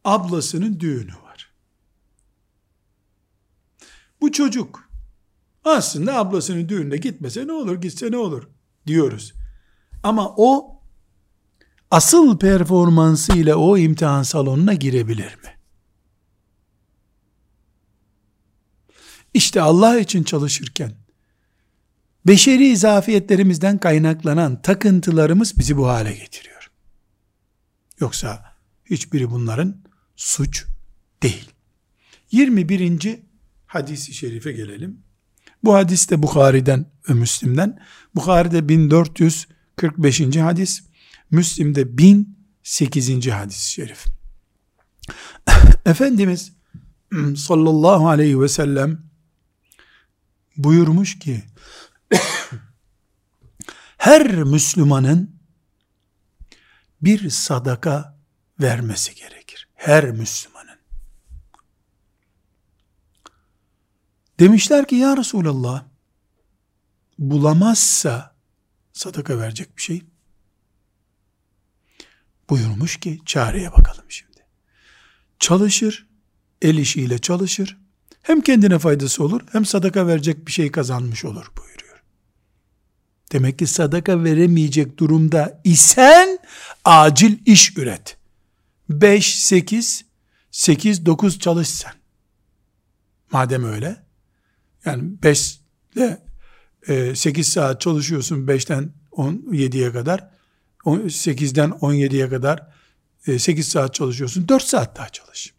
ablasının 0.03 0.79
düğünü 0.79 1.13
var. 1.13 1.53
Bu 4.21 4.31
çocuk 4.31 4.84
aslında 5.65 6.17
ablasının 6.17 6.69
düğününe 6.69 6.97
gitmese 6.97 7.47
ne 7.47 7.51
olur, 7.51 7.81
gitse 7.81 8.11
ne 8.11 8.17
olur 8.17 8.47
diyoruz. 8.87 9.33
Ama 10.03 10.33
o 10.37 10.81
asıl 11.91 12.39
performansı 12.39 13.37
ile 13.37 13.55
o 13.55 13.77
imtihan 13.77 14.23
salonuna 14.23 14.73
girebilir 14.73 15.35
mi? 15.35 15.55
İşte 19.33 19.61
Allah 19.61 19.99
için 19.99 20.23
çalışırken 20.23 20.91
beşeri 22.27 22.77
zafiyetlerimizden 22.77 23.77
kaynaklanan 23.77 24.61
takıntılarımız 24.61 25.57
bizi 25.59 25.77
bu 25.77 25.87
hale 25.87 26.13
getiriyor. 26.13 26.71
Yoksa 27.99 28.55
hiçbiri 28.85 29.31
bunların 29.31 29.83
suç 30.15 30.65
değil. 31.23 31.49
21. 32.31 33.19
hadisi 33.65 34.13
şerife 34.13 34.51
gelelim. 34.51 35.04
Bu 35.65 35.75
hadis 35.75 36.09
de 36.09 36.23
Bukhari'den 36.23 36.85
ve 37.09 37.13
Müslim'den. 37.13 37.79
Bukhari'de 38.15 38.69
1445. 38.69 40.37
hadis, 40.37 40.83
Müslim'de 41.31 41.97
1008. 41.97 43.27
hadis-i 43.27 43.71
şerif. 43.71 44.05
Efendimiz 45.85 46.51
sallallahu 47.35 48.07
aleyhi 48.07 48.41
ve 48.41 48.49
sellem 48.49 49.01
buyurmuş 50.57 51.19
ki 51.19 51.43
her 53.97 54.43
Müslümanın 54.43 55.35
bir 57.01 57.29
sadaka 57.29 58.19
vermesi 58.61 59.15
gerekir. 59.15 59.67
Her 59.73 60.11
Müslümanın. 60.11 60.54
Demişler 64.39 64.87
ki 64.87 64.95
ya 64.95 65.17
Resulallah 65.17 65.85
bulamazsa 67.19 68.35
sadaka 68.93 69.39
verecek 69.39 69.77
bir 69.77 69.81
şey. 69.81 70.01
Buyurmuş 72.49 72.99
ki 72.99 73.21
çareye 73.25 73.71
bakalım 73.71 74.05
şimdi. 74.09 74.45
Çalışır, 75.39 76.07
el 76.61 76.77
işiyle 76.77 77.19
çalışır. 77.19 77.77
Hem 78.21 78.41
kendine 78.41 78.79
faydası 78.79 79.23
olur 79.23 79.41
hem 79.51 79.65
sadaka 79.65 80.07
verecek 80.07 80.47
bir 80.47 80.51
şey 80.51 80.71
kazanmış 80.71 81.25
olur 81.25 81.51
buyuruyor. 81.57 82.03
Demek 83.31 83.59
ki 83.59 83.67
sadaka 83.67 84.23
veremeyecek 84.23 84.97
durumda 84.97 85.61
isen 85.63 86.39
acil 86.85 87.37
iş 87.45 87.77
üret. 87.77 88.17
5, 88.89 89.39
8, 89.43 90.05
8, 90.51 91.05
9 91.05 91.39
çalışsan. 91.39 91.91
Madem 93.31 93.63
öyle, 93.63 94.04
yani 94.85 95.03
5 95.23 95.59
ile 95.95 96.25
8 97.15 97.47
saat 97.47 97.81
çalışıyorsun 97.81 98.47
5'ten 98.47 98.91
17'ye 99.11 99.91
kadar, 99.91 100.29
8'den 100.85 101.69
17'ye 101.69 102.29
kadar 102.29 102.67
8 103.37 103.67
saat 103.67 103.93
çalışıyorsun, 103.93 104.47
4 104.47 104.63
saat 104.63 104.97
daha 104.97 105.09
çalış. 105.09 105.53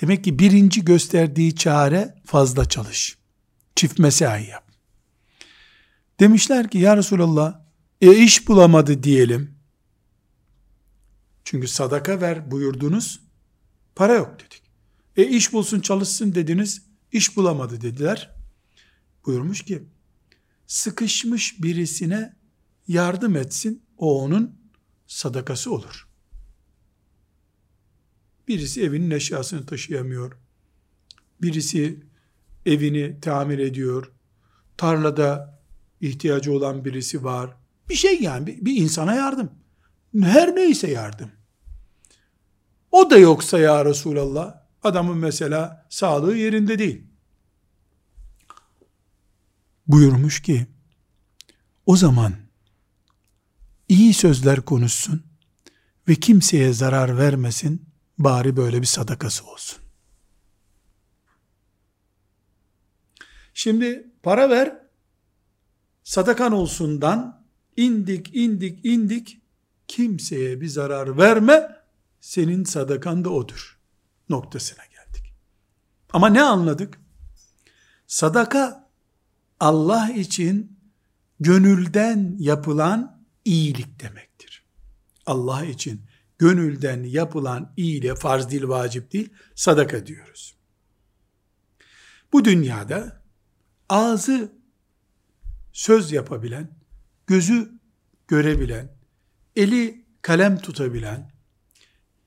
Demek 0.00 0.24
ki 0.24 0.38
birinci 0.38 0.84
gösterdiği 0.84 1.56
çare 1.56 2.14
fazla 2.24 2.68
çalış. 2.68 3.18
Çift 3.76 3.98
mesai 3.98 4.46
yap. 4.46 4.64
Demişler 6.20 6.70
ki 6.70 6.78
ya 6.78 6.96
Resulallah 6.96 7.60
e 8.00 8.14
iş 8.16 8.48
bulamadı 8.48 9.02
diyelim. 9.02 9.54
Çünkü 11.44 11.68
sadaka 11.68 12.20
ver 12.20 12.50
buyurdunuz. 12.50 13.20
Para 13.94 14.14
yok 14.14 14.34
dedik. 14.40 14.62
E 15.16 15.24
iş 15.24 15.52
bulsun 15.52 15.80
çalışsın 15.80 16.34
dediniz. 16.34 16.82
İş 17.14 17.36
bulamadı 17.36 17.80
dediler. 17.80 18.34
Buyurmuş 19.26 19.62
ki 19.62 19.82
sıkışmış 20.66 21.62
birisine 21.62 22.36
yardım 22.88 23.36
etsin. 23.36 23.82
O 23.98 24.22
onun 24.22 24.58
sadakası 25.06 25.72
olur. 25.74 26.08
Birisi 28.48 28.82
evinin 28.82 29.10
eşyasını 29.10 29.66
taşıyamıyor. 29.66 30.38
Birisi 31.42 32.00
evini 32.66 33.20
tamir 33.20 33.58
ediyor. 33.58 34.12
Tarlada 34.76 35.60
ihtiyacı 36.00 36.52
olan 36.52 36.84
birisi 36.84 37.24
var. 37.24 37.56
Bir 37.88 37.94
şey 37.94 38.20
yani 38.20 38.46
bir, 38.46 38.64
bir 38.64 38.76
insana 38.76 39.14
yardım. 39.14 39.50
Her 40.20 40.56
neyse 40.56 40.90
yardım. 40.90 41.30
O 42.90 43.10
da 43.10 43.18
yoksa 43.18 43.58
ya 43.58 43.84
Resulallah 43.84 44.63
adamın 44.86 45.18
mesela 45.18 45.86
sağlığı 45.90 46.36
yerinde 46.36 46.78
değil. 46.78 47.02
Buyurmuş 49.86 50.42
ki 50.42 50.66
o 51.86 51.96
zaman 51.96 52.34
iyi 53.88 54.14
sözler 54.14 54.60
konuşsun 54.60 55.22
ve 56.08 56.14
kimseye 56.14 56.72
zarar 56.72 57.18
vermesin 57.18 57.86
bari 58.18 58.56
böyle 58.56 58.80
bir 58.80 58.86
sadakası 58.86 59.46
olsun. 59.46 59.78
Şimdi 63.54 64.10
para 64.22 64.50
ver 64.50 64.78
sadakan 66.04 66.52
olsundan 66.52 67.44
indik 67.76 68.36
indik 68.36 68.84
indik 68.84 69.40
kimseye 69.88 70.60
bir 70.60 70.68
zarar 70.68 71.18
verme 71.18 71.76
senin 72.20 72.64
sadakan 72.64 73.24
da 73.24 73.30
odur 73.30 73.73
noktasına 74.34 74.84
geldik. 74.84 75.34
Ama 76.12 76.28
ne 76.28 76.42
anladık? 76.42 77.00
Sadaka 78.06 78.90
Allah 79.60 80.10
için 80.10 80.78
gönülden 81.40 82.36
yapılan 82.38 83.24
iyilik 83.44 84.00
demektir. 84.00 84.64
Allah 85.26 85.64
için 85.64 86.06
gönülden 86.38 87.02
yapılan 87.02 87.72
iyiliğe 87.76 88.14
farz 88.14 88.50
değil, 88.50 88.68
vacip 88.68 89.12
değil, 89.12 89.28
sadaka 89.54 90.06
diyoruz. 90.06 90.56
Bu 92.32 92.44
dünyada 92.44 93.22
ağzı 93.88 94.52
söz 95.72 96.12
yapabilen, 96.12 96.70
gözü 97.26 97.72
görebilen, 98.28 98.96
eli 99.56 100.04
kalem 100.22 100.58
tutabilen, 100.58 101.32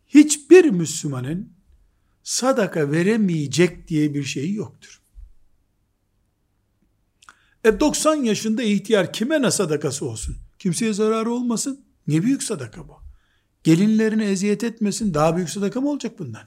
hiçbir 0.07 0.65
Müslümanın 0.65 1.56
sadaka 2.27 2.91
veremeyecek 2.91 3.87
diye 3.87 4.13
bir 4.13 4.23
şeyi 4.23 4.55
yoktur. 4.55 5.01
E 7.63 7.79
90 7.79 8.15
yaşında 8.15 8.63
ihtiyar 8.63 9.13
kime 9.13 9.41
ne 9.41 9.51
sadakası 9.51 10.05
olsun? 10.05 10.37
Kimseye 10.59 10.93
zararı 10.93 11.31
olmasın. 11.31 11.85
Ne 12.07 12.23
büyük 12.23 12.43
sadaka 12.43 12.87
bu. 12.87 12.93
Gelinlerini 13.63 14.23
eziyet 14.23 14.63
etmesin. 14.63 15.13
Daha 15.13 15.35
büyük 15.35 15.49
sadaka 15.49 15.81
mı 15.81 15.89
olacak 15.89 16.19
bundan? 16.19 16.43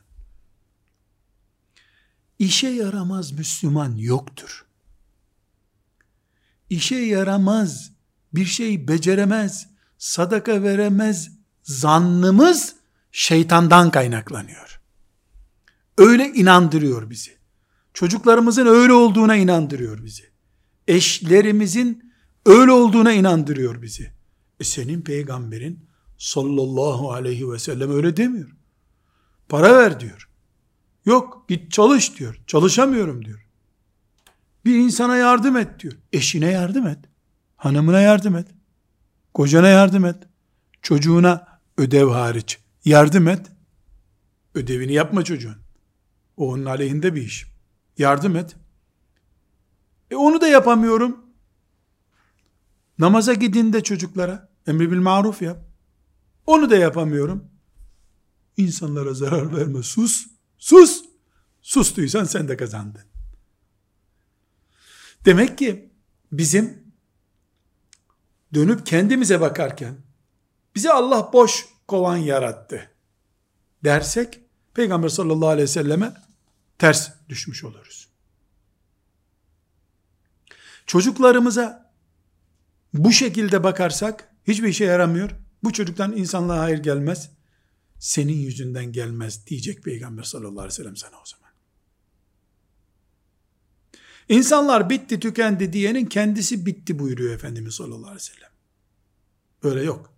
İşe 2.39 2.69
yaramaz 2.69 3.33
Müslüman 3.33 3.97
yoktur. 3.97 4.67
İşe 6.71 6.97
yaramaz, 6.97 7.93
bir 8.35 8.47
şey 8.47 8.89
beceremez, 8.89 9.67
sadaka 9.99 10.63
veremez 10.63 11.31
zannımız 11.63 12.75
şeytandan 13.13 13.91
kaynaklanıyor. 13.91 14.80
Öyle 16.01 16.33
inandırıyor 16.33 17.11
bizi. 17.11 17.31
Çocuklarımızın 17.95 18.67
öyle 18.67 18.93
olduğuna 18.93 19.37
inandırıyor 19.37 20.05
bizi. 20.05 20.31
Eşlerimizin 20.89 22.13
öyle 22.47 22.73
olduğuna 22.73 23.13
inandırıyor 23.13 23.83
bizi. 23.83 24.13
E 24.61 24.65
senin 24.65 25.03
peygamberin 25.03 25.89
sallallahu 26.19 27.13
aleyhi 27.13 27.51
ve 27.51 27.59
sellem 27.59 27.91
öyle 27.91 28.17
demiyor. 28.17 28.57
Para 29.49 29.79
ver 29.79 30.01
diyor. 30.01 30.29
Yok 31.05 31.45
git 31.49 31.73
çalış 31.73 32.19
diyor. 32.19 32.41
Çalışamıyorum 32.47 33.25
diyor. 33.25 33.47
Bir 34.65 34.77
insana 34.77 35.17
yardım 35.17 35.57
et 35.57 35.81
diyor. 35.81 35.95
Eşine 36.13 36.51
yardım 36.51 36.87
et. 36.87 36.99
Hanımına 37.57 38.01
yardım 38.01 38.37
et. 38.37 38.49
Kocana 39.35 39.69
yardım 39.69 40.05
et. 40.05 40.17
Çocuğuna 40.83 41.61
ödev 41.79 42.09
hariç 42.09 42.59
yardım 42.85 43.29
et. 43.29 43.47
Ödevini 44.55 44.93
yapma 44.93 45.25
çocuğun. 45.25 45.70
O 46.41 46.53
onun 46.53 46.65
aleyhinde 46.65 47.15
bir 47.15 47.23
iş. 47.23 47.47
Yardım 47.99 48.37
et. 48.37 48.57
E 50.11 50.17
onu 50.17 50.41
da 50.41 50.49
yapamıyorum. 50.49 51.27
Namaza 52.99 53.35
gidin 53.35 53.73
de 53.73 53.83
çocuklara. 53.83 54.49
Emri 54.67 54.93
bil 54.93 54.99
maruf 54.99 55.43
yap. 55.43 55.59
Onu 56.47 56.71
da 56.71 56.77
yapamıyorum. 56.77 57.45
insanlara 58.57 59.15
zarar 59.15 59.57
verme 59.57 59.83
sus. 59.83 60.27
Sus. 60.59 61.05
Sustuysan 61.63 62.25
sen 62.25 62.49
de 62.49 62.57
kazandın. 62.57 63.05
Demek 65.25 65.59
ki 65.59 65.93
bizim 66.33 66.85
dönüp 68.55 68.87
kendimize 68.87 69.41
bakarken 69.41 69.97
bizi 70.75 70.91
Allah 70.91 71.31
boş 71.33 71.69
kovan 71.89 72.17
yarattı 72.17 72.91
dersek 73.85 74.41
Peygamber 74.75 75.09
sallallahu 75.09 75.49
aleyhi 75.49 75.63
ve 75.69 75.73
selleme 75.73 76.30
ters 76.81 77.11
düşmüş 77.29 77.65
oluruz. 77.65 78.09
Çocuklarımıza 80.87 81.93
bu 82.95 83.13
şekilde 83.13 83.65
bakarsak 83.65 84.35
hiçbir 84.47 84.69
işe 84.69 84.85
yaramıyor. 84.85 85.31
Bu 85.63 85.73
çocuktan 85.73 86.17
insanlığa 86.17 86.61
hayır 86.61 86.79
gelmez. 86.79 87.31
Senin 87.99 88.37
yüzünden 88.37 88.93
gelmez 88.93 89.47
diyecek 89.47 89.83
Peygamber 89.83 90.23
sallallahu 90.23 90.61
aleyhi 90.61 90.69
ve 90.69 90.71
sellem 90.71 90.97
sana 90.97 91.17
o 91.17 91.27
zaman. 91.27 91.51
İnsanlar 94.29 94.91
bitti 94.91 95.21
tükendi 95.21 95.73
diyenin 95.73 96.07
kendisi 96.07 96.67
bitti 96.67 96.99
buyuruyor 96.99 97.35
Efendimiz 97.35 97.75
sallallahu 97.75 98.11
aleyhi 98.11 98.17
ve 98.17 98.35
sellem. 98.35 98.51
Öyle 99.63 99.83
yok. 99.83 100.15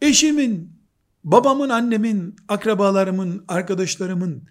Eşimin, 0.00 0.80
babamın, 1.24 1.68
annemin, 1.68 2.36
akrabalarımın, 2.48 3.44
arkadaşlarımın 3.48 4.48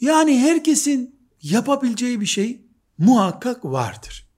yani 0.00 0.38
herkesin 0.38 1.20
yapabileceği 1.42 2.20
bir 2.20 2.26
şey 2.26 2.62
muhakkak 2.98 3.64
vardır. 3.64 4.28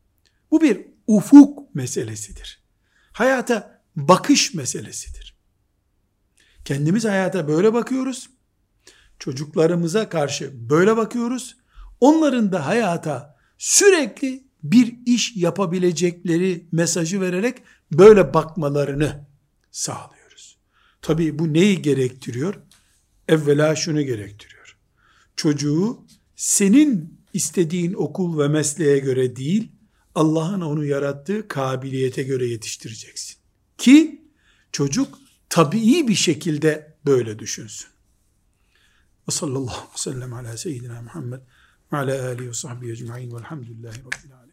Bu 0.51 0.61
bir 0.61 0.87
ufuk 1.07 1.75
meselesidir. 1.75 2.63
Hayata 3.13 3.83
bakış 3.97 4.55
meselesidir. 4.55 5.37
Kendimiz 6.65 7.05
hayata 7.05 7.49
böyle 7.49 7.73
bakıyoruz. 7.73 8.31
Çocuklarımıza 9.19 10.09
karşı 10.09 10.71
böyle 10.71 10.97
bakıyoruz. 10.97 11.57
Onların 12.01 12.53
da 12.53 12.67
hayata 12.67 13.37
sürekli 13.59 14.45
bir 14.63 14.97
iş 15.07 15.37
yapabilecekleri 15.37 16.67
mesajı 16.73 17.21
vererek 17.21 17.59
böyle 17.93 18.35
bakmalarını 18.35 19.27
sağlıyoruz. 19.71 20.59
Tabii 21.03 21.39
bu 21.39 21.53
neyi 21.53 21.83
gerektiriyor? 21.83 22.55
Evvela 23.29 23.77
şunu 23.77 24.03
gerektiriyor. 24.03 24.60
Çocuğu 25.41 26.07
senin 26.37 27.21
istediğin 27.33 27.93
okul 27.93 28.39
ve 28.39 28.49
mesleğe 28.49 28.99
göre 28.99 29.37
değil, 29.37 29.73
Allah'ın 30.15 30.61
onu 30.61 30.85
yarattığı 30.85 31.49
kabiliyete 31.49 32.23
göre 32.23 32.47
yetiştireceksin. 32.47 33.37
Ki 33.79 34.25
çocuk 34.73 35.19
tabii 35.49 36.09
bir 36.09 36.15
şekilde 36.15 36.97
böyle 37.07 37.39
düşünsün. 37.39 37.89
Ve 39.29 39.33
sallallahu 39.33 39.75
aleyhi 39.75 39.95
ve 39.95 39.99
sellem 39.99 40.35
ala 40.35 40.57
seyyidina 40.57 41.03
Muhammed 41.03 41.41
ve 41.93 41.97
ala 41.97 42.27
alihi 42.27 42.49
ve 42.49 42.55
sahbihi 42.55 42.93
ecma'in 42.93 43.33
velhamdülillahi 43.33 43.99
rabbil 43.99 44.37
alemin. 44.37 44.50